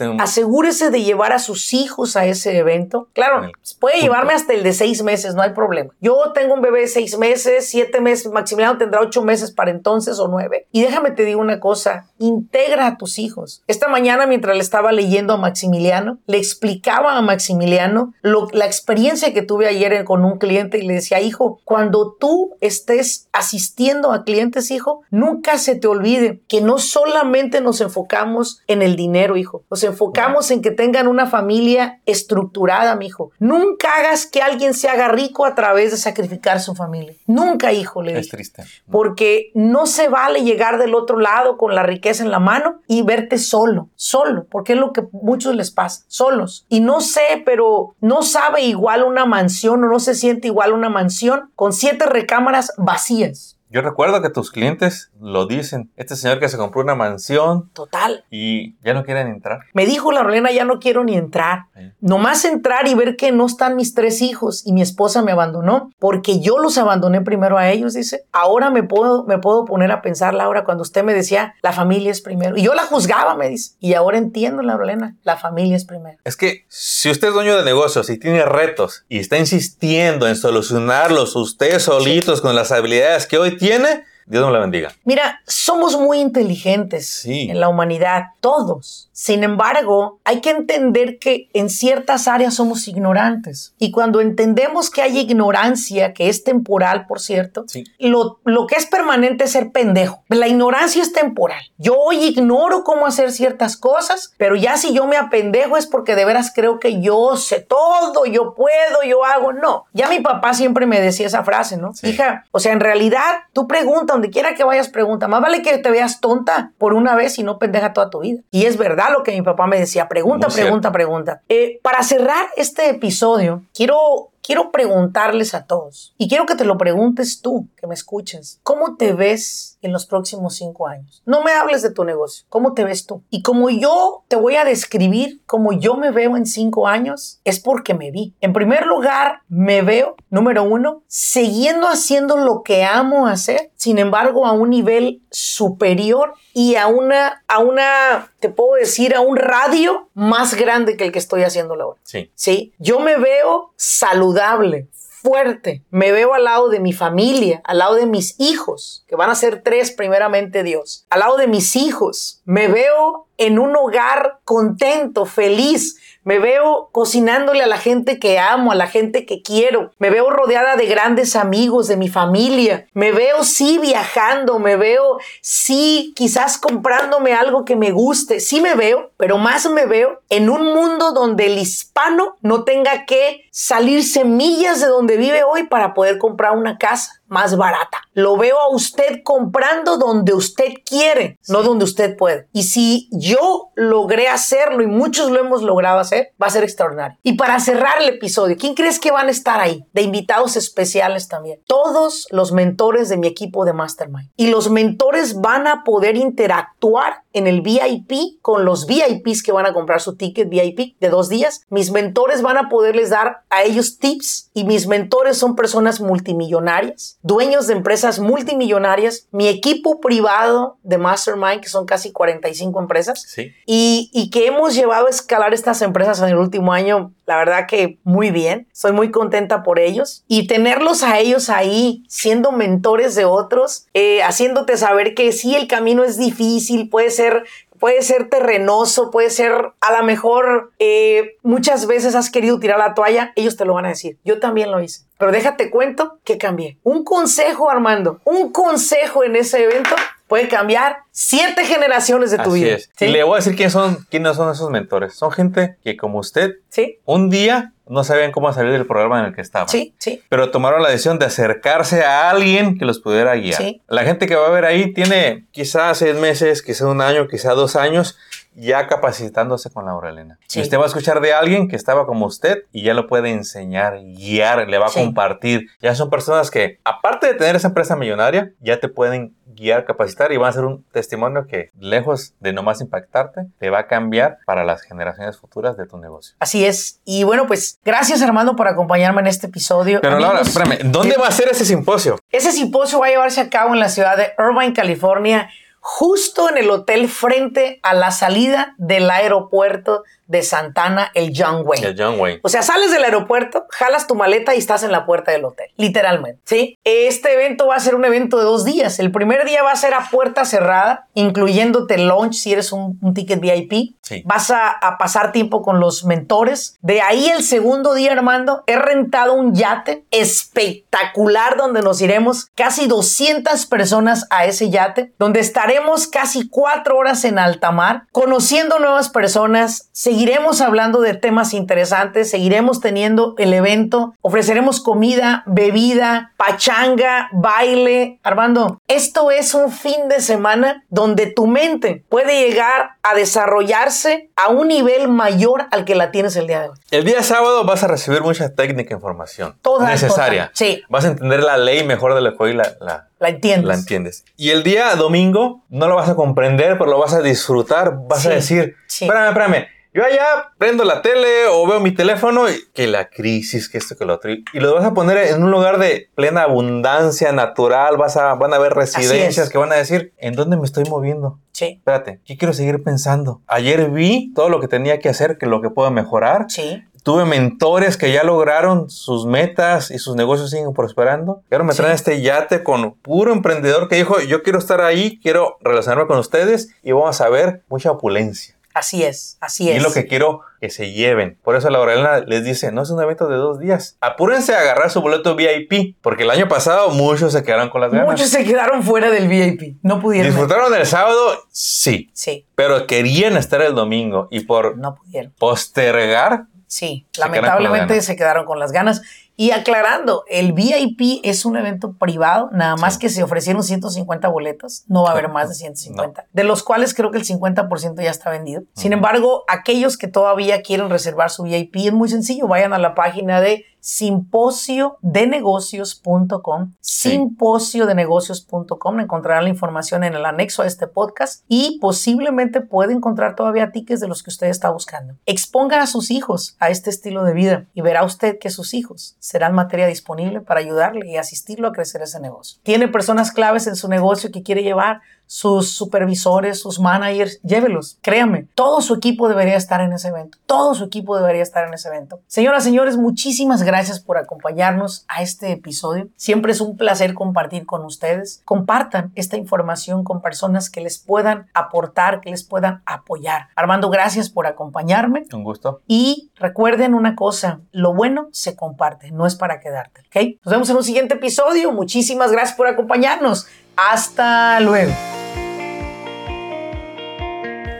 Un... 0.00 0.20
Asegúrese 0.20 0.90
de 0.90 1.02
llevar 1.02 1.32
a 1.32 1.40
sus 1.40 1.74
hijos 1.74 2.16
a 2.16 2.26
ese 2.26 2.56
evento. 2.56 3.08
Claro, 3.14 3.44
el 3.44 3.52
puede 3.80 4.00
llevarme 4.00 4.32
hasta 4.32 4.52
el 4.52 4.62
de 4.62 4.72
seis 4.72 5.02
meses, 5.02 5.34
no 5.34 5.42
hay 5.42 5.50
problema. 5.50 5.90
Yo 6.00 6.32
tengo 6.34 6.54
un 6.54 6.62
bebé 6.62 6.82
de 6.82 6.88
seis 6.88 7.18
meses, 7.18 7.68
siete 7.68 8.00
meses, 8.00 8.30
Maximiliano 8.30 8.78
tendrá 8.78 9.00
ocho 9.00 9.22
meses 9.22 9.50
para 9.50 9.72
entonces 9.72 10.20
o 10.20 10.28
nueve. 10.28 10.68
Y 10.70 10.82
déjame 10.82 11.10
te 11.10 11.24
digo 11.24 11.40
una 11.40 11.58
cosa, 11.58 12.06
integra 12.18 12.86
a 12.86 12.96
tus 12.96 13.18
hijos. 13.18 13.64
Esta 13.66 13.88
mañana 13.88 14.26
mientras 14.36 14.54
le 14.56 14.62
estaba 14.62 14.92
leyendo 14.92 15.32
a 15.32 15.36
Maximiliano, 15.38 16.18
le 16.26 16.36
explicaba 16.36 17.16
a 17.16 17.22
Maximiliano 17.22 18.12
lo- 18.20 18.48
la 18.52 18.66
experiencia 18.66 19.32
que 19.32 19.40
tuve 19.40 19.66
ayer 19.66 20.04
con 20.04 20.26
un 20.26 20.36
cliente 20.38 20.76
y 20.76 20.82
le 20.86 20.92
decía, 20.94 21.20
hijo, 21.22 21.58
cuando 21.64 22.14
tú 22.20 22.50
estés 22.60 23.28
asistiendo 23.32 24.12
a 24.12 24.24
clientes, 24.24 24.70
hijo, 24.70 25.00
nunca 25.10 25.56
se 25.56 25.74
te 25.74 25.86
olvide 25.86 26.42
que 26.48 26.60
no 26.60 26.76
solamente 26.78 27.62
nos 27.62 27.80
enfocamos 27.80 28.60
en 28.66 28.82
el 28.82 28.94
dinero, 28.94 29.38
hijo, 29.38 29.62
nos 29.70 29.82
enfocamos 29.84 30.50
en 30.50 30.60
que 30.60 30.70
tengan 30.70 31.08
una 31.08 31.24
familia 31.26 32.00
estructurada, 32.04 32.94
mi 32.96 33.06
hijo. 33.06 33.30
Nunca 33.38 33.88
hagas 33.98 34.26
que 34.26 34.42
alguien 34.42 34.74
se 34.74 34.88
haga 34.90 35.08
rico 35.08 35.46
a 35.46 35.54
través 35.54 35.92
de 35.92 35.96
sacrificar 35.96 36.60
su 36.60 36.74
familia. 36.74 37.14
Nunca, 37.26 37.72
hijo, 37.72 38.02
le 38.02 38.12
Es 38.12 38.24
dije. 38.26 38.36
triste. 38.36 38.64
Porque 38.90 39.50
no 39.54 39.86
se 39.86 40.08
vale 40.08 40.42
llegar 40.42 40.78
del 40.78 40.94
otro 40.94 41.18
lado 41.18 41.56
con 41.56 41.74
la 41.74 41.82
riqueza 41.84 42.22
en 42.22 42.30
la 42.30 42.38
mano 42.38 42.80
y 42.86 43.02
verte 43.02 43.38
solo, 43.38 43.88
solo, 43.94 44.25
porque 44.50 44.74
es 44.74 44.78
lo 44.78 44.92
que 44.92 45.04
muchos 45.12 45.54
les 45.54 45.70
pasa, 45.70 46.04
solos. 46.08 46.66
Y 46.68 46.80
no 46.80 47.00
sé, 47.00 47.42
pero 47.44 47.94
no 48.00 48.22
sabe 48.22 48.62
igual 48.62 49.02
una 49.02 49.26
mansión 49.26 49.84
o 49.84 49.88
no 49.88 50.00
se 50.00 50.14
siente 50.14 50.48
igual 50.48 50.72
una 50.72 50.88
mansión 50.88 51.50
con 51.54 51.72
siete 51.72 52.06
recámaras 52.06 52.72
vacías. 52.76 53.55
Yo 53.68 53.82
recuerdo 53.82 54.22
que 54.22 54.30
tus 54.30 54.50
clientes 54.50 55.10
lo 55.20 55.46
dicen. 55.46 55.90
Este 55.96 56.16
señor 56.16 56.38
que 56.38 56.48
se 56.48 56.56
compró 56.56 56.82
una 56.82 56.94
mansión 56.94 57.70
Total. 57.72 58.24
y 58.30 58.76
ya 58.84 58.94
no 58.94 59.04
quieren 59.04 59.28
entrar. 59.28 59.60
Me 59.74 59.86
dijo 59.86 60.12
la 60.12 60.22
Rolena, 60.22 60.52
ya 60.52 60.64
no 60.64 60.78
quiero 60.78 61.04
ni 61.04 61.16
entrar. 61.16 61.64
Sí. 61.74 61.82
Nomás 62.00 62.44
entrar 62.44 62.86
y 62.86 62.94
ver 62.94 63.16
que 63.16 63.32
no 63.32 63.46
están 63.46 63.76
mis 63.76 63.94
tres 63.94 64.22
hijos 64.22 64.66
y 64.66 64.72
mi 64.72 64.82
esposa 64.82 65.22
me 65.22 65.32
abandonó 65.32 65.90
porque 65.98 66.40
yo 66.40 66.58
los 66.58 66.78
abandoné 66.78 67.20
primero 67.22 67.58
a 67.58 67.70
ellos, 67.70 67.94
dice. 67.94 68.24
Ahora 68.32 68.70
me 68.70 68.82
puedo, 68.82 69.24
me 69.24 69.38
puedo 69.38 69.64
poner 69.64 69.90
a 69.90 70.00
pensar, 70.00 70.34
Laura, 70.34 70.64
cuando 70.64 70.82
usted 70.82 71.02
me 71.02 71.14
decía, 71.14 71.54
la 71.62 71.72
familia 71.72 72.10
es 72.10 72.20
primero. 72.20 72.56
Y 72.56 72.62
yo 72.62 72.74
la 72.74 72.84
juzgaba, 72.84 73.34
me 73.34 73.48
dice. 73.48 73.74
Y 73.80 73.94
ahora 73.94 74.18
entiendo, 74.18 74.62
la 74.62 74.76
Rolena, 74.76 75.16
la 75.22 75.36
familia 75.36 75.76
es 75.76 75.84
primero. 75.84 76.18
Es 76.24 76.36
que 76.36 76.64
si 76.68 77.10
usted 77.10 77.28
es 77.28 77.34
dueño 77.34 77.56
de 77.56 77.64
negocios 77.64 78.08
y 78.10 78.18
tiene 78.18 78.44
retos 78.44 79.04
y 79.08 79.18
está 79.18 79.38
insistiendo 79.38 80.28
en 80.28 80.36
solucionarlos 80.36 81.36
usted 81.36 81.78
solitos 81.78 82.40
con 82.40 82.54
las 82.54 82.72
habilidades 82.72 83.26
que 83.26 83.38
hoy 83.38 83.56
tiene, 83.56 83.65
tiene 83.66 84.04
Dios 84.26 84.44
me 84.46 84.52
la 84.52 84.58
bendiga. 84.58 84.92
Mira, 85.04 85.40
somos 85.46 85.96
muy 85.98 86.18
inteligentes 86.20 87.06
Sí. 87.08 87.48
en 87.50 87.60
la 87.60 87.68
humanidad, 87.68 88.24
todos. 88.40 89.08
Sin 89.12 89.44
embargo, 89.44 90.18
hay 90.24 90.40
que 90.40 90.50
entender 90.50 91.18
que 91.18 91.48
en 91.54 91.70
ciertas 91.70 92.28
áreas 92.28 92.54
somos 92.54 92.86
ignorantes. 92.88 93.72
Y 93.78 93.90
cuando 93.92 94.20
entendemos 94.20 94.90
que 94.90 95.02
hay 95.02 95.18
ignorancia, 95.18 96.12
que 96.12 96.28
es 96.28 96.44
temporal, 96.44 97.06
por 97.06 97.20
cierto, 97.20 97.64
Sí. 97.68 97.84
lo, 97.98 98.40
lo 98.44 98.66
que 98.66 98.74
es 98.74 98.86
permanente 98.86 99.44
es 99.44 99.52
ser 99.52 99.70
pendejo. 99.70 100.22
La 100.28 100.48
ignorancia 100.48 101.02
es 101.02 101.12
temporal. 101.12 101.62
Yo 101.78 101.94
hoy 101.96 102.24
ignoro 102.24 102.84
cómo 102.84 103.06
hacer 103.06 103.32
ciertas 103.32 103.76
cosas, 103.76 104.32
pero 104.36 104.56
ya 104.56 104.76
si 104.76 104.92
yo 104.92 105.06
me 105.06 105.16
apendejo 105.16 105.76
es 105.76 105.86
porque 105.86 106.14
de 106.16 106.24
veras 106.24 106.52
creo 106.54 106.78
que 106.80 107.00
yo 107.00 107.36
sé 107.36 107.60
todo, 107.60 108.26
yo 108.26 108.54
puedo, 108.54 109.02
yo 109.08 109.24
hago. 109.24 109.52
No, 109.52 109.84
ya 109.92 110.08
mi 110.08 110.20
papá 110.20 110.52
siempre 110.52 110.84
me 110.86 111.00
decía 111.00 111.26
esa 111.26 111.44
frase, 111.44 111.76
¿no? 111.76 111.94
Sí. 111.94 112.08
Hija, 112.08 112.44
o 112.50 112.58
sea, 112.58 112.72
en 112.72 112.80
realidad 112.80 113.22
tú 113.52 113.66
pregunta, 113.66 114.15
donde 114.16 114.30
quiera 114.30 114.54
que 114.54 114.64
vayas, 114.64 114.88
pregunta. 114.88 115.28
Más 115.28 115.40
vale 115.40 115.62
que 115.62 115.78
te 115.78 115.90
veas 115.90 116.20
tonta 116.20 116.72
por 116.78 116.94
una 116.94 117.14
vez 117.14 117.38
y 117.38 117.42
no 117.42 117.58
pendeja 117.58 117.92
toda 117.92 118.10
tu 118.10 118.20
vida. 118.20 118.40
Y 118.50 118.64
es 118.64 118.76
verdad 118.76 119.10
lo 119.12 119.22
que 119.22 119.32
mi 119.32 119.42
papá 119.42 119.66
me 119.66 119.78
decía, 119.78 120.08
pregunta, 120.08 120.48
Muy 120.48 120.56
pregunta, 120.56 120.92
pregunta. 120.92 121.42
Eh, 121.48 121.78
para 121.82 122.02
cerrar 122.02 122.46
este 122.56 122.88
episodio, 122.88 123.62
quiero 123.74 124.30
quiero 124.46 124.70
preguntarles 124.70 125.54
a 125.54 125.66
todos, 125.66 126.14
y 126.18 126.28
quiero 126.28 126.46
que 126.46 126.54
te 126.54 126.64
lo 126.64 126.78
preguntes 126.78 127.40
tú, 127.40 127.68
que 127.76 127.88
me 127.88 127.94
escuches, 127.94 128.60
¿cómo 128.62 128.96
te 128.96 129.12
ves 129.12 129.76
en 129.82 129.92
los 129.92 130.06
próximos 130.06 130.54
cinco 130.54 130.86
años? 130.86 131.20
No 131.26 131.42
me 131.42 131.50
hables 131.50 131.82
de 131.82 131.90
tu 131.90 132.04
negocio, 132.04 132.46
¿cómo 132.48 132.72
te 132.72 132.84
ves 132.84 133.06
tú? 133.06 133.24
Y 133.28 133.42
como 133.42 133.70
yo 133.70 134.22
te 134.28 134.36
voy 134.36 134.54
a 134.54 134.64
describir 134.64 135.42
cómo 135.46 135.72
yo 135.72 135.96
me 135.96 136.12
veo 136.12 136.36
en 136.36 136.46
cinco 136.46 136.86
años, 136.86 137.40
es 137.42 137.58
porque 137.58 137.94
me 137.94 138.12
vi. 138.12 138.34
En 138.40 138.52
primer 138.52 138.86
lugar, 138.86 139.40
me 139.48 139.82
veo, 139.82 140.14
número 140.30 140.62
uno, 140.62 141.02
siguiendo 141.08 141.88
haciendo 141.88 142.36
lo 142.36 142.62
que 142.62 142.84
amo 142.84 143.26
hacer, 143.26 143.72
sin 143.74 143.98
embargo, 143.98 144.46
a 144.46 144.52
un 144.52 144.70
nivel 144.70 145.22
superior 145.36 146.32
y 146.54 146.76
a 146.76 146.86
una, 146.86 147.44
a 147.46 147.58
una, 147.58 148.32
te 148.40 148.48
puedo 148.48 148.74
decir, 148.74 149.14
a 149.14 149.20
un 149.20 149.36
radio 149.36 150.08
más 150.14 150.54
grande 150.54 150.96
que 150.96 151.04
el 151.04 151.12
que 151.12 151.18
estoy 151.18 151.42
haciendo 151.42 151.74
ahora. 151.74 152.00
Sí. 152.04 152.30
¿sí? 152.34 152.72
Yo 152.78 153.00
me 153.00 153.18
veo 153.18 153.72
saludable, 153.76 154.88
fuerte, 154.92 155.82
me 155.90 156.12
veo 156.12 156.32
al 156.32 156.44
lado 156.44 156.68
de 156.68 156.80
mi 156.80 156.92
familia, 156.92 157.60
al 157.64 157.78
lado 157.78 157.96
de 157.96 158.06
mis 158.06 158.40
hijos, 158.40 159.04
que 159.06 159.16
van 159.16 159.28
a 159.28 159.34
ser 159.34 159.60
tres 159.62 159.90
primeramente 159.90 160.62
Dios, 160.62 161.04
al 161.10 161.20
lado 161.20 161.36
de 161.36 161.48
mis 161.48 161.76
hijos, 161.76 162.40
me 162.46 162.68
veo 162.68 163.25
en 163.38 163.58
un 163.58 163.76
hogar 163.76 164.38
contento, 164.44 165.26
feliz, 165.26 165.98
me 166.26 166.40
veo 166.40 166.88
cocinándole 166.90 167.62
a 167.62 167.68
la 167.68 167.78
gente 167.78 168.18
que 168.18 168.40
amo, 168.40 168.72
a 168.72 168.74
la 168.74 168.88
gente 168.88 169.24
que 169.26 169.42
quiero. 169.42 169.92
Me 170.00 170.10
veo 170.10 170.28
rodeada 170.28 170.74
de 170.74 170.86
grandes 170.86 171.36
amigos, 171.36 171.86
de 171.86 171.96
mi 171.96 172.08
familia. 172.08 172.88
Me 172.94 173.12
veo 173.12 173.44
sí 173.44 173.78
viajando, 173.78 174.58
me 174.58 174.74
veo 174.74 175.20
sí 175.40 176.12
quizás 176.16 176.58
comprándome 176.58 177.32
algo 177.32 177.64
que 177.64 177.76
me 177.76 177.92
guste. 177.92 178.40
Sí 178.40 178.60
me 178.60 178.74
veo, 178.74 179.12
pero 179.16 179.38
más 179.38 179.70
me 179.70 179.86
veo 179.86 180.20
en 180.28 180.50
un 180.50 180.74
mundo 180.74 181.12
donde 181.12 181.46
el 181.46 181.58
hispano 181.58 182.36
no 182.42 182.64
tenga 182.64 183.06
que 183.06 183.44
salir 183.52 184.02
semillas 184.02 184.80
de 184.80 184.88
donde 184.88 185.16
vive 185.16 185.44
hoy 185.44 185.68
para 185.68 185.94
poder 185.94 186.18
comprar 186.18 186.56
una 186.56 186.76
casa 186.76 187.15
más 187.28 187.56
barata. 187.56 187.98
Lo 188.14 188.36
veo 188.36 188.58
a 188.58 188.74
usted 188.74 189.22
comprando 189.22 189.98
donde 189.98 190.32
usted 190.32 190.72
quiere, 190.84 191.38
no 191.48 191.62
donde 191.62 191.84
usted 191.84 192.16
puede. 192.16 192.48
Y 192.52 192.62
si 192.62 193.08
yo 193.12 193.70
logré 193.74 194.28
hacerlo 194.28 194.82
y 194.82 194.86
muchos 194.86 195.30
lo 195.30 195.40
hemos 195.40 195.62
logrado 195.62 195.98
hacer, 195.98 196.32
va 196.40 196.46
a 196.46 196.50
ser 196.50 196.64
extraordinario. 196.64 197.18
Y 197.22 197.34
para 197.34 197.60
cerrar 197.60 198.00
el 198.00 198.08
episodio, 198.08 198.56
¿quién 198.58 198.74
crees 198.74 198.98
que 198.98 199.10
van 199.10 199.28
a 199.28 199.32
estar 199.32 199.60
ahí? 199.60 199.84
De 199.92 200.02
invitados 200.02 200.56
especiales 200.56 201.28
también. 201.28 201.60
Todos 201.66 202.26
los 202.30 202.52
mentores 202.52 203.08
de 203.08 203.16
mi 203.16 203.26
equipo 203.26 203.64
de 203.64 203.72
Mastermind. 203.72 204.30
Y 204.36 204.48
los 204.48 204.70
mentores 204.70 205.40
van 205.40 205.66
a 205.66 205.84
poder 205.84 206.16
interactuar 206.16 207.22
en 207.32 207.46
el 207.46 207.60
VIP 207.60 208.40
con 208.40 208.64
los 208.64 208.86
VIPs 208.86 209.42
que 209.42 209.52
van 209.52 209.66
a 209.66 209.74
comprar 209.74 210.00
su 210.00 210.16
ticket 210.16 210.48
VIP 210.48 210.98
de 210.98 211.10
dos 211.10 211.28
días. 211.28 211.66
Mis 211.68 211.90
mentores 211.90 212.40
van 212.40 212.56
a 212.56 212.68
poderles 212.70 213.10
dar 213.10 213.44
a 213.50 213.62
ellos 213.62 213.98
tips 213.98 214.50
y 214.54 214.64
mis 214.64 214.86
mentores 214.86 215.36
son 215.36 215.54
personas 215.54 216.00
multimillonarias 216.00 217.15
dueños 217.26 217.66
de 217.66 217.74
empresas 217.74 218.20
multimillonarias, 218.20 219.26
mi 219.32 219.48
equipo 219.48 220.00
privado 220.00 220.78
de 220.82 220.98
Mastermind, 220.98 221.60
que 221.60 221.68
son 221.68 221.84
casi 221.84 222.12
45 222.12 222.80
empresas, 222.80 223.22
Sí. 223.26 223.52
y, 223.66 224.10
y 224.12 224.30
que 224.30 224.46
hemos 224.46 224.74
llevado 224.74 225.06
a 225.06 225.10
escalar 225.10 225.52
estas 225.52 225.82
empresas 225.82 226.20
en 226.20 226.28
el 226.28 226.36
último 226.36 226.72
año, 226.72 227.12
la 227.26 227.36
verdad 227.36 227.66
que 227.66 227.98
muy 228.04 228.30
bien. 228.30 228.68
Soy 228.72 228.92
muy 228.92 229.10
contenta 229.10 229.64
por 229.64 229.80
ellos. 229.80 230.24
Y 230.28 230.46
tenerlos 230.46 231.02
a 231.02 231.18
ellos 231.18 231.50
ahí, 231.50 232.04
siendo 232.08 232.52
mentores 232.52 233.16
de 233.16 233.24
otros, 233.24 233.86
eh, 233.94 234.22
haciéndote 234.22 234.76
saber 234.76 235.14
que 235.14 235.32
sí, 235.32 235.56
el 235.56 235.66
camino 235.66 236.04
es 236.04 236.16
difícil, 236.18 236.88
puede 236.88 237.10
ser 237.10 237.42
puede 237.78 238.02
ser 238.02 238.28
terrenoso, 238.28 239.10
puede 239.10 239.30
ser 239.30 239.52
a 239.80 239.98
lo 239.98 240.04
mejor 240.04 240.72
eh, 240.78 241.36
muchas 241.42 241.86
veces 241.86 242.14
has 242.14 242.30
querido 242.30 242.58
tirar 242.58 242.78
la 242.78 242.94
toalla, 242.94 243.32
ellos 243.36 243.56
te 243.56 243.64
lo 243.64 243.74
van 243.74 243.86
a 243.86 243.90
decir. 243.90 244.18
Yo 244.24 244.40
también 244.40 244.70
lo 244.70 244.80
hice. 244.80 245.02
Pero 245.18 245.32
déjate 245.32 245.70
cuento 245.70 246.18
que 246.24 246.38
cambié. 246.38 246.78
Un 246.82 247.04
consejo, 247.04 247.70
Armando, 247.70 248.20
un 248.24 248.52
consejo 248.52 249.24
en 249.24 249.36
ese 249.36 249.64
evento 249.64 249.94
puede 250.26 250.48
cambiar 250.48 250.98
siete 251.12 251.64
generaciones 251.64 252.30
de 252.30 252.38
tu 252.38 252.50
Así 252.50 252.64
vida. 252.64 252.74
es. 252.76 252.90
Y 253.00 253.06
le 253.06 253.22
voy 253.22 253.34
a 253.34 253.36
decir 253.36 253.54
quiénes 253.54 253.72
son, 253.72 254.06
quiénes 254.10 254.36
son 254.36 254.50
esos 254.50 254.70
mentores. 254.70 255.14
Son 255.14 255.30
gente 255.30 255.76
que, 255.82 255.96
como 255.96 256.18
usted, 256.18 256.56
¿Sí? 256.68 256.98
un 257.04 257.30
día 257.30 257.72
no 257.88 258.04
sabían 258.04 258.32
cómo 258.32 258.52
salir 258.52 258.72
del 258.72 258.86
programa 258.86 259.20
en 259.20 259.26
el 259.26 259.34
que 259.34 259.40
estaban. 259.40 259.68
Sí, 259.68 259.94
sí. 259.98 260.22
Pero 260.28 260.50
tomaron 260.50 260.82
la 260.82 260.90
decisión 260.90 261.18
de 261.18 261.26
acercarse 261.26 262.04
a 262.04 262.30
alguien 262.30 262.78
que 262.78 262.84
los 262.84 262.98
pudiera 262.98 263.34
guiar. 263.36 263.62
Sí. 263.62 263.82
La 263.88 264.04
gente 264.04 264.26
que 264.26 264.34
va 264.34 264.46
a 264.46 264.50
ver 264.50 264.64
ahí 264.64 264.92
tiene 264.92 265.46
quizás 265.52 265.98
seis 265.98 266.16
meses, 266.16 266.62
quizás 266.62 266.82
un 266.82 267.00
año, 267.00 267.28
quizás 267.28 267.54
dos 267.54 267.76
años 267.76 268.18
ya 268.56 268.86
capacitándose 268.86 269.70
con 269.70 269.84
Laura 269.86 270.08
Elena. 270.08 270.38
Sí. 270.48 270.58
Y 270.58 270.62
usted 270.62 270.78
va 270.78 270.84
a 270.84 270.86
escuchar 270.86 271.20
de 271.20 271.32
alguien 271.34 271.68
que 271.68 271.76
estaba 271.76 272.06
como 272.06 272.26
usted 272.26 272.64
y 272.72 272.82
ya 272.82 272.94
lo 272.94 273.06
puede 273.06 273.30
enseñar, 273.30 273.98
guiar, 274.02 274.66
le 274.68 274.78
va 274.78 274.86
a 274.86 274.88
Sí. 274.88 275.00
compartir. 275.00 275.66
Ya 275.80 275.94
son 275.94 276.10
personas 276.10 276.50
que, 276.50 276.80
aparte 276.84 277.26
de 277.26 277.34
tener 277.34 277.54
esa 277.56 277.68
empresa 277.68 277.96
millonaria, 277.96 278.52
ya 278.60 278.80
te 278.80 278.88
pueden 278.88 279.34
guiar, 279.46 279.84
capacitar 279.84 280.32
y 280.32 280.36
van 280.36 280.50
a 280.50 280.52
ser 280.52 280.64
un 280.64 280.84
testimonio 280.92 281.46
que, 281.46 281.70
lejos 281.78 282.34
de 282.40 282.52
nomás 282.52 282.80
impactarte, 282.80 283.42
te 283.58 283.70
va 283.70 283.80
a 283.80 283.86
cambiar 283.86 284.38
para 284.44 284.64
las 284.64 284.82
generaciones 284.82 285.38
futuras 285.38 285.76
de 285.76 285.86
tu 285.86 285.96
negocio. 285.98 286.34
Así 286.40 286.64
es. 286.66 287.00
Y 287.04 287.24
bueno, 287.24 287.46
pues 287.46 287.78
gracias 287.84 288.20
Armando 288.22 288.54
por 288.56 288.68
acompañarme 288.68 289.20
en 289.22 289.28
este 289.28 289.46
episodio. 289.46 290.00
Pero 290.02 290.18
Laura, 290.18 290.40
Amigos, 290.40 290.48
espérame, 290.56 290.90
¿dónde 290.92 291.14
¿qué? 291.14 291.20
va 291.20 291.28
a 291.28 291.30
ser 291.30 291.48
ese 291.48 291.64
simposio? 291.64 292.18
Ese 292.30 292.52
simposio 292.52 292.98
va 293.00 293.06
a 293.06 293.10
llevarse 293.10 293.40
a 293.40 293.48
cabo 293.48 293.72
en 293.72 293.80
la 293.80 293.88
ciudad 293.88 294.16
de 294.16 294.32
Irvine, 294.38 294.74
California, 294.74 295.48
justo 295.88 296.50
en 296.50 296.58
el 296.58 296.68
hotel 296.70 297.08
frente 297.08 297.78
a 297.84 297.94
la 297.94 298.10
salida 298.10 298.74
del 298.76 299.08
aeropuerto 299.08 300.02
de 300.26 300.42
Santana, 300.42 301.10
el 301.14 301.32
John 301.36 301.62
Wayne. 301.64 301.88
El 301.88 301.96
John 301.98 302.20
Wayne. 302.20 302.40
O 302.42 302.48
sea, 302.48 302.62
sales 302.62 302.90
del 302.90 303.04
aeropuerto, 303.04 303.66
jalas 303.70 304.06
tu 304.06 304.14
maleta 304.14 304.54
y 304.54 304.58
estás 304.58 304.82
en 304.82 304.92
la 304.92 305.06
puerta 305.06 305.32
del 305.32 305.44
hotel, 305.44 305.70
literalmente. 305.76 306.40
¿sí? 306.44 306.78
Este 306.84 307.34
evento 307.34 307.66
va 307.66 307.76
a 307.76 307.80
ser 307.80 307.94
un 307.94 308.04
evento 308.04 308.38
de 308.38 308.44
dos 308.44 308.64
días. 308.64 308.98
El 308.98 309.12
primer 309.12 309.44
día 309.44 309.62
va 309.62 309.72
a 309.72 309.76
ser 309.76 309.94
a 309.94 310.08
puerta 310.10 310.44
cerrada, 310.44 311.08
incluyéndote 311.14 311.98
lunch 311.98 312.34
si 312.34 312.52
eres 312.52 312.72
un, 312.72 312.98
un 313.00 313.14
ticket 313.14 313.40
VIP. 313.40 313.94
Sí. 314.02 314.22
Vas 314.24 314.50
a, 314.50 314.68
a 314.70 314.98
pasar 314.98 315.32
tiempo 315.32 315.62
con 315.62 315.80
los 315.80 316.04
mentores. 316.04 316.76
De 316.80 317.00
ahí 317.00 317.28
el 317.28 317.42
segundo 317.42 317.94
día, 317.94 318.12
Armando, 318.12 318.62
he 318.66 318.76
rentado 318.76 319.34
un 319.34 319.54
yate 319.54 320.04
espectacular 320.10 321.56
donde 321.56 321.82
nos 321.82 322.00
iremos 322.00 322.46
casi 322.54 322.86
200 322.86 323.66
personas 323.66 324.26
a 324.30 324.44
ese 324.44 324.70
yate, 324.70 325.12
donde 325.18 325.40
estaremos 325.40 326.06
casi 326.06 326.48
cuatro 326.48 326.96
horas 326.96 327.24
en 327.24 327.38
alta 327.38 327.70
mar, 327.70 328.04
conociendo 328.12 328.78
nuevas 328.78 329.08
personas, 329.08 329.88
seguiremos 330.16 330.62
hablando 330.62 331.02
de 331.02 331.12
temas 331.12 331.52
interesantes, 331.52 332.30
seguiremos 332.30 332.80
teniendo 332.80 333.34
el 333.36 333.52
evento, 333.52 334.14
ofreceremos 334.22 334.80
comida, 334.80 335.42
bebida, 335.44 336.32
pachanga, 336.38 337.28
baile. 337.34 338.18
Armando, 338.22 338.80
esto 338.88 339.30
es 339.30 339.52
un 339.52 339.70
fin 339.70 340.08
de 340.08 340.22
semana 340.22 340.84
donde 340.88 341.26
tu 341.26 341.46
mente 341.46 342.02
puede 342.08 342.48
llegar 342.48 342.92
a 343.02 343.14
desarrollarse 343.14 344.30
a 344.36 344.48
un 344.48 344.68
nivel 344.68 345.08
mayor 345.08 345.66
al 345.70 345.84
que 345.84 345.94
la 345.94 346.10
tienes 346.10 346.34
el 346.36 346.46
día 346.46 346.62
de 346.62 346.68
hoy. 346.70 346.76
El 346.90 347.04
día 347.04 347.22
sábado 347.22 347.64
vas 347.64 347.82
a 347.84 347.86
recibir 347.88 348.22
mucha 348.22 348.54
técnica 348.54 348.94
e 348.94 348.96
información 348.96 349.54
Toda, 349.60 349.90
necesaria. 349.90 350.44
toda. 350.46 350.52
Sí. 350.54 350.82
Vas 350.88 351.04
a 351.04 351.08
entender 351.08 351.42
la 351.42 351.58
ley 351.58 351.84
mejor 351.84 352.14
de 352.14 352.22
lo 352.22 352.34
que 352.34 352.42
hoy 352.42 352.54
la, 352.54 352.72
la, 352.80 353.08
La 353.18 353.28
entiendes. 353.28 353.68
la 353.68 353.74
entiendes. 353.74 354.24
Y 354.38 354.48
el 354.48 354.62
día 354.62 354.94
domingo 354.96 355.60
no 355.68 355.88
lo 355.88 355.96
vas 355.96 356.08
a 356.08 356.14
comprender, 356.14 356.78
pero 356.78 356.90
lo 356.90 356.98
vas 356.98 357.12
a 357.12 357.20
disfrutar. 357.20 357.92
Vas 358.08 358.22
Sí, 358.22 358.28
a 358.28 358.30
decir, 358.30 358.76
sí. 358.86 359.04
espérame, 359.04 359.28
espérame. 359.28 359.66
Yo 359.96 360.04
allá 360.04 360.52
prendo 360.58 360.84
la 360.84 361.00
tele 361.00 361.46
o 361.50 361.66
veo 361.66 361.80
mi 361.80 361.90
teléfono 361.90 362.50
y 362.50 362.54
que 362.74 362.86
la 362.86 363.08
crisis, 363.08 363.70
que 363.70 363.78
esto, 363.78 363.96
que 363.96 364.04
lo 364.04 364.12
otro. 364.14 364.30
Y 364.30 364.44
y 364.52 364.60
lo 364.60 364.74
vas 364.74 364.84
a 364.84 364.92
poner 364.92 365.16
en 365.16 365.42
un 365.42 365.50
lugar 365.50 365.78
de 365.78 366.10
plena 366.14 366.42
abundancia 366.42 367.32
natural. 367.32 367.96
Vas 367.96 368.18
a, 368.18 368.34
van 368.34 368.52
a 368.52 368.58
ver 368.58 368.74
residencias 368.74 369.46
es. 369.46 369.50
que 369.50 369.56
van 369.56 369.72
a 369.72 369.76
decir, 369.76 370.12
¿en 370.18 370.34
dónde 370.34 370.58
me 370.58 370.64
estoy 370.64 370.84
moviendo? 370.84 371.38
Sí, 371.52 371.76
Espérate, 371.78 372.20
¿qué 372.26 372.36
quiero 372.36 372.52
seguir 372.52 372.82
pensando? 372.82 373.40
Ayer 373.46 373.88
vi 373.90 374.32
todo 374.34 374.50
lo 374.50 374.60
que 374.60 374.68
tenía 374.68 374.98
que 374.98 375.08
hacer, 375.08 375.38
que 375.38 375.46
lo 375.46 375.62
que 375.62 375.70
puedo 375.70 375.90
mejorar. 375.90 376.44
sí. 376.50 376.82
Tuve 377.02 377.24
mentores 377.24 377.96
que 377.96 378.10
ya 378.10 378.24
lograron 378.24 378.90
sus 378.90 379.26
metas 379.26 379.92
y 379.92 379.98
sus 380.00 380.16
negocios 380.16 380.50
siguen 380.50 380.72
prosperando. 380.72 381.40
Y 381.48 381.54
ahora 381.54 381.64
me 381.64 381.72
Sí. 381.72 381.76
traen 381.76 381.94
este 381.94 382.20
yate 382.20 382.64
con 382.64 382.94
puro 382.94 383.32
emprendedor 383.32 383.88
que 383.88 383.94
dijo, 383.94 384.18
yo 384.22 384.42
quiero 384.42 384.58
estar 384.58 384.80
ahí, 384.80 385.20
quiero 385.22 385.56
relacionarme 385.60 386.08
con 386.08 386.18
ustedes 386.18 386.70
y 386.82 386.90
vamos 386.90 387.20
a 387.20 387.28
ver 387.28 387.62
mucha 387.68 387.92
opulencia. 387.92 388.55
Así 388.76 389.02
es, 389.04 389.38
así 389.40 389.64
Y 389.64 389.70
es. 389.70 389.76
es 389.78 389.82
lo 389.82 389.90
que 389.90 390.06
quiero 390.06 390.42
que 390.60 390.68
se 390.68 390.92
lleven. 390.92 391.38
Por 391.42 391.56
eso 391.56 391.70
la 391.70 391.82
Elena 391.82 392.18
les 392.18 392.44
dice, 392.44 392.72
no 392.72 392.82
es 392.82 392.90
un 392.90 393.00
evento 393.02 393.26
de 393.26 393.36
dos 393.36 393.58
días. 393.58 393.96
Apúrense 394.02 394.54
a 394.54 394.60
agarrar 394.60 394.90
su 394.90 395.00
boleto 395.00 395.34
VIP, 395.34 395.96
porque 396.02 396.24
el 396.24 396.30
año 396.30 396.46
pasado 396.46 396.90
muchos 396.90 397.32
se 397.32 397.42
quedaron 397.42 397.70
con 397.70 397.80
las 397.80 397.90
ganas. 397.90 398.06
Muchos 398.06 398.28
se 398.28 398.44
quedaron 398.44 398.82
fuera 398.82 399.08
del 399.10 399.28
VIP. 399.28 399.78
No 399.82 399.98
pudieron. 399.98 400.30
¿Disfrutaron 400.30 400.70
del 400.70 400.84
sábado? 400.84 401.44
Sí. 401.50 402.10
Sí, 402.12 402.46
Pero 402.54 402.86
querían 402.86 403.38
estar 403.38 403.62
el 403.62 403.74
domingo 403.74 404.28
y 404.30 404.40
por 404.40 404.76
no 404.76 404.94
pudieron. 404.94 405.32
postergar 405.38 406.44
Sí, 406.68 407.06
lamentablemente 407.16 408.02
se 408.02 408.16
quedaron 408.16 408.44
con 408.44 408.58
las 408.58 408.72
ganas. 408.72 409.00
Y 409.38 409.50
aclarando, 409.50 410.24
el 410.28 410.52
VIP 410.54 411.20
es 411.22 411.44
un 411.44 411.56
evento 411.58 411.92
privado, 411.92 412.48
nada 412.52 412.76
más 412.76 412.94
Sí. 412.94 413.00
que 413.00 413.08
se 413.10 413.22
ofrecieron 413.22 413.62
150 413.62 414.28
boletos, 414.28 414.84
no 414.88 415.02
va 415.02 415.10
a 415.10 415.12
haber 415.12 415.28
más 415.28 415.50
de 415.50 415.54
150, 415.54 416.26
de 416.32 416.44
los 416.44 416.62
cuales 416.62 416.94
creo 416.94 417.10
que 417.10 417.18
el 417.18 417.24
50% 417.24 418.02
ya 418.02 418.10
está 418.10 418.30
vendido. 418.30 418.62
Sin 418.74 418.92
embargo, 418.94 419.44
aquellos 419.48 419.98
que 419.98 420.08
todavía 420.08 420.62
quieren 420.62 420.88
reservar 420.88 421.30
su 421.30 421.42
VIP 421.42 421.76
es 421.86 421.92
muy 421.92 422.08
sencillo, 422.08 422.48
vayan 422.48 422.72
a 422.72 422.78
la 422.78 422.94
página 422.94 423.40
de 423.42 423.64
simposiodenegocios.com, 423.86 426.72
Sí. 426.80 427.10
simposiodenegocios.com, 427.10 429.00
encontrarán 429.00 429.44
la 429.44 429.50
información 429.50 430.02
en 430.02 430.14
el 430.14 430.26
anexo 430.26 430.62
a 430.62 430.66
este 430.66 430.88
podcast 430.88 431.44
y 431.46 431.78
posiblemente 431.80 432.62
puede 432.62 432.94
encontrar 432.94 433.36
todavía 433.36 433.70
tickets 433.70 434.00
de 434.00 434.08
los 434.08 434.24
que 434.24 434.30
usted 434.30 434.48
está 434.48 434.70
buscando. 434.70 435.14
Exponga 435.24 435.82
a 435.82 435.86
sus 435.86 436.10
hijos 436.10 436.56
a 436.58 436.70
este 436.70 436.90
estilo 436.90 437.22
de 437.22 437.32
vida 437.32 437.66
y 437.74 437.80
verá 437.80 438.02
usted 438.04 438.40
que 438.40 438.50
sus 438.50 438.74
hijos 438.74 439.14
serán 439.20 439.54
materia 439.54 439.86
disponible 439.86 440.40
para 440.40 440.58
ayudarle 440.58 441.06
y 441.06 441.16
asistirlo 441.16 441.68
a 441.68 441.72
crecer 441.72 442.02
ese 442.02 442.18
negocio. 442.18 442.58
Tiene 442.64 442.88
personas 442.88 443.30
claves 443.30 443.68
en 443.68 443.76
su 443.76 443.86
negocio 443.88 444.32
que 444.32 444.42
quiere 444.42 444.64
llevar, 444.64 445.00
sus 445.26 445.72
supervisores, 445.72 446.60
sus 446.60 446.80
managers, 446.80 447.40
llévelos. 447.42 447.98
Créame, 448.02 448.46
todo 448.54 448.80
su 448.80 448.94
equipo 448.94 449.28
debería 449.28 449.56
estar 449.56 449.80
en 449.80 449.92
ese 449.92 450.08
evento. 450.08 450.38
Todo 450.46 450.74
su 450.74 450.84
equipo 450.84 451.16
debería 451.18 451.42
estar 451.42 451.66
en 451.66 451.74
ese 451.74 451.88
evento. 451.88 452.20
Señoras, 452.26 452.64
señores, 452.64 452.96
muchísimas 452.96 453.62
gracias 453.62 454.00
por 454.00 454.18
acompañarnos 454.18 455.04
a 455.08 455.22
este 455.22 455.52
episodio. 455.52 456.08
Siempre 456.16 456.52
es 456.52 456.60
un 456.60 456.76
placer 456.76 457.14
compartir 457.14 457.66
con 457.66 457.84
ustedes. 457.84 458.42
Compartan 458.44 459.12
esta 459.14 459.36
información 459.36 460.04
con 460.04 460.22
personas 460.22 460.70
que 460.70 460.80
les 460.80 460.98
puedan 460.98 461.46
aportar, 461.54 462.20
que 462.20 462.30
les 462.30 462.44
puedan 462.44 462.82
apoyar. 462.86 463.48
Armando, 463.56 463.90
gracias 463.90 464.30
por 464.30 464.46
acompañarme. 464.46 465.24
un 465.32 465.44
gusto. 465.44 465.80
Y 465.86 466.30
recuerden 466.36 466.94
una 466.94 467.16
cosa, 467.16 467.60
lo 467.72 467.94
bueno 467.94 468.28
se 468.32 468.56
comparte, 468.56 469.10
no 469.10 469.26
es 469.26 469.34
para 469.34 469.60
quedarte, 469.60 470.02
¿ok? 470.06 470.40
Nos 470.44 470.52
vemos 470.52 470.70
en 470.70 470.76
un 470.76 470.84
siguiente 470.84 471.14
episodio. 471.14 471.72
Muchísimas 471.72 472.30
gracias 472.32 472.56
por 472.56 472.66
acompañarnos. 472.66 473.46
Hasta 473.76 474.58
luego. 474.60 474.90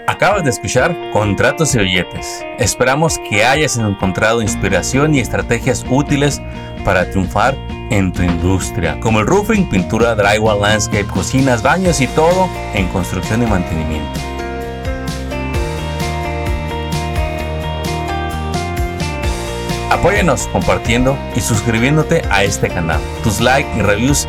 Acabas 0.06 0.44
de 0.44 0.50
escuchar 0.50 0.94
Contratos 1.10 1.74
y 1.74 1.78
Billetes. 1.78 2.44
Esperamos 2.58 3.18
que 3.30 3.44
hayas 3.44 3.78
encontrado 3.78 4.42
inspiración 4.42 5.14
y 5.14 5.20
estrategias 5.20 5.86
útiles 5.88 6.42
para 6.84 7.10
triunfar 7.10 7.56
en 7.90 8.12
tu 8.12 8.22
industria, 8.22 9.00
como 9.00 9.20
el 9.20 9.26
roofing, 9.26 9.70
pintura, 9.70 10.14
drywall, 10.14 10.60
landscape, 10.60 11.06
cocinas, 11.06 11.62
baños 11.62 12.00
y 12.02 12.06
todo 12.08 12.48
en 12.74 12.88
construcción 12.88 13.42
y 13.42 13.46
mantenimiento. 13.46 14.20
Apóyanos 19.90 20.46
compartiendo 20.48 21.16
y 21.34 21.40
suscribiéndote 21.40 22.20
a 22.30 22.44
este 22.44 22.68
canal. 22.68 23.00
Tus 23.24 23.40
likes 23.40 23.70
y 23.78 23.82
reviews 23.82 24.28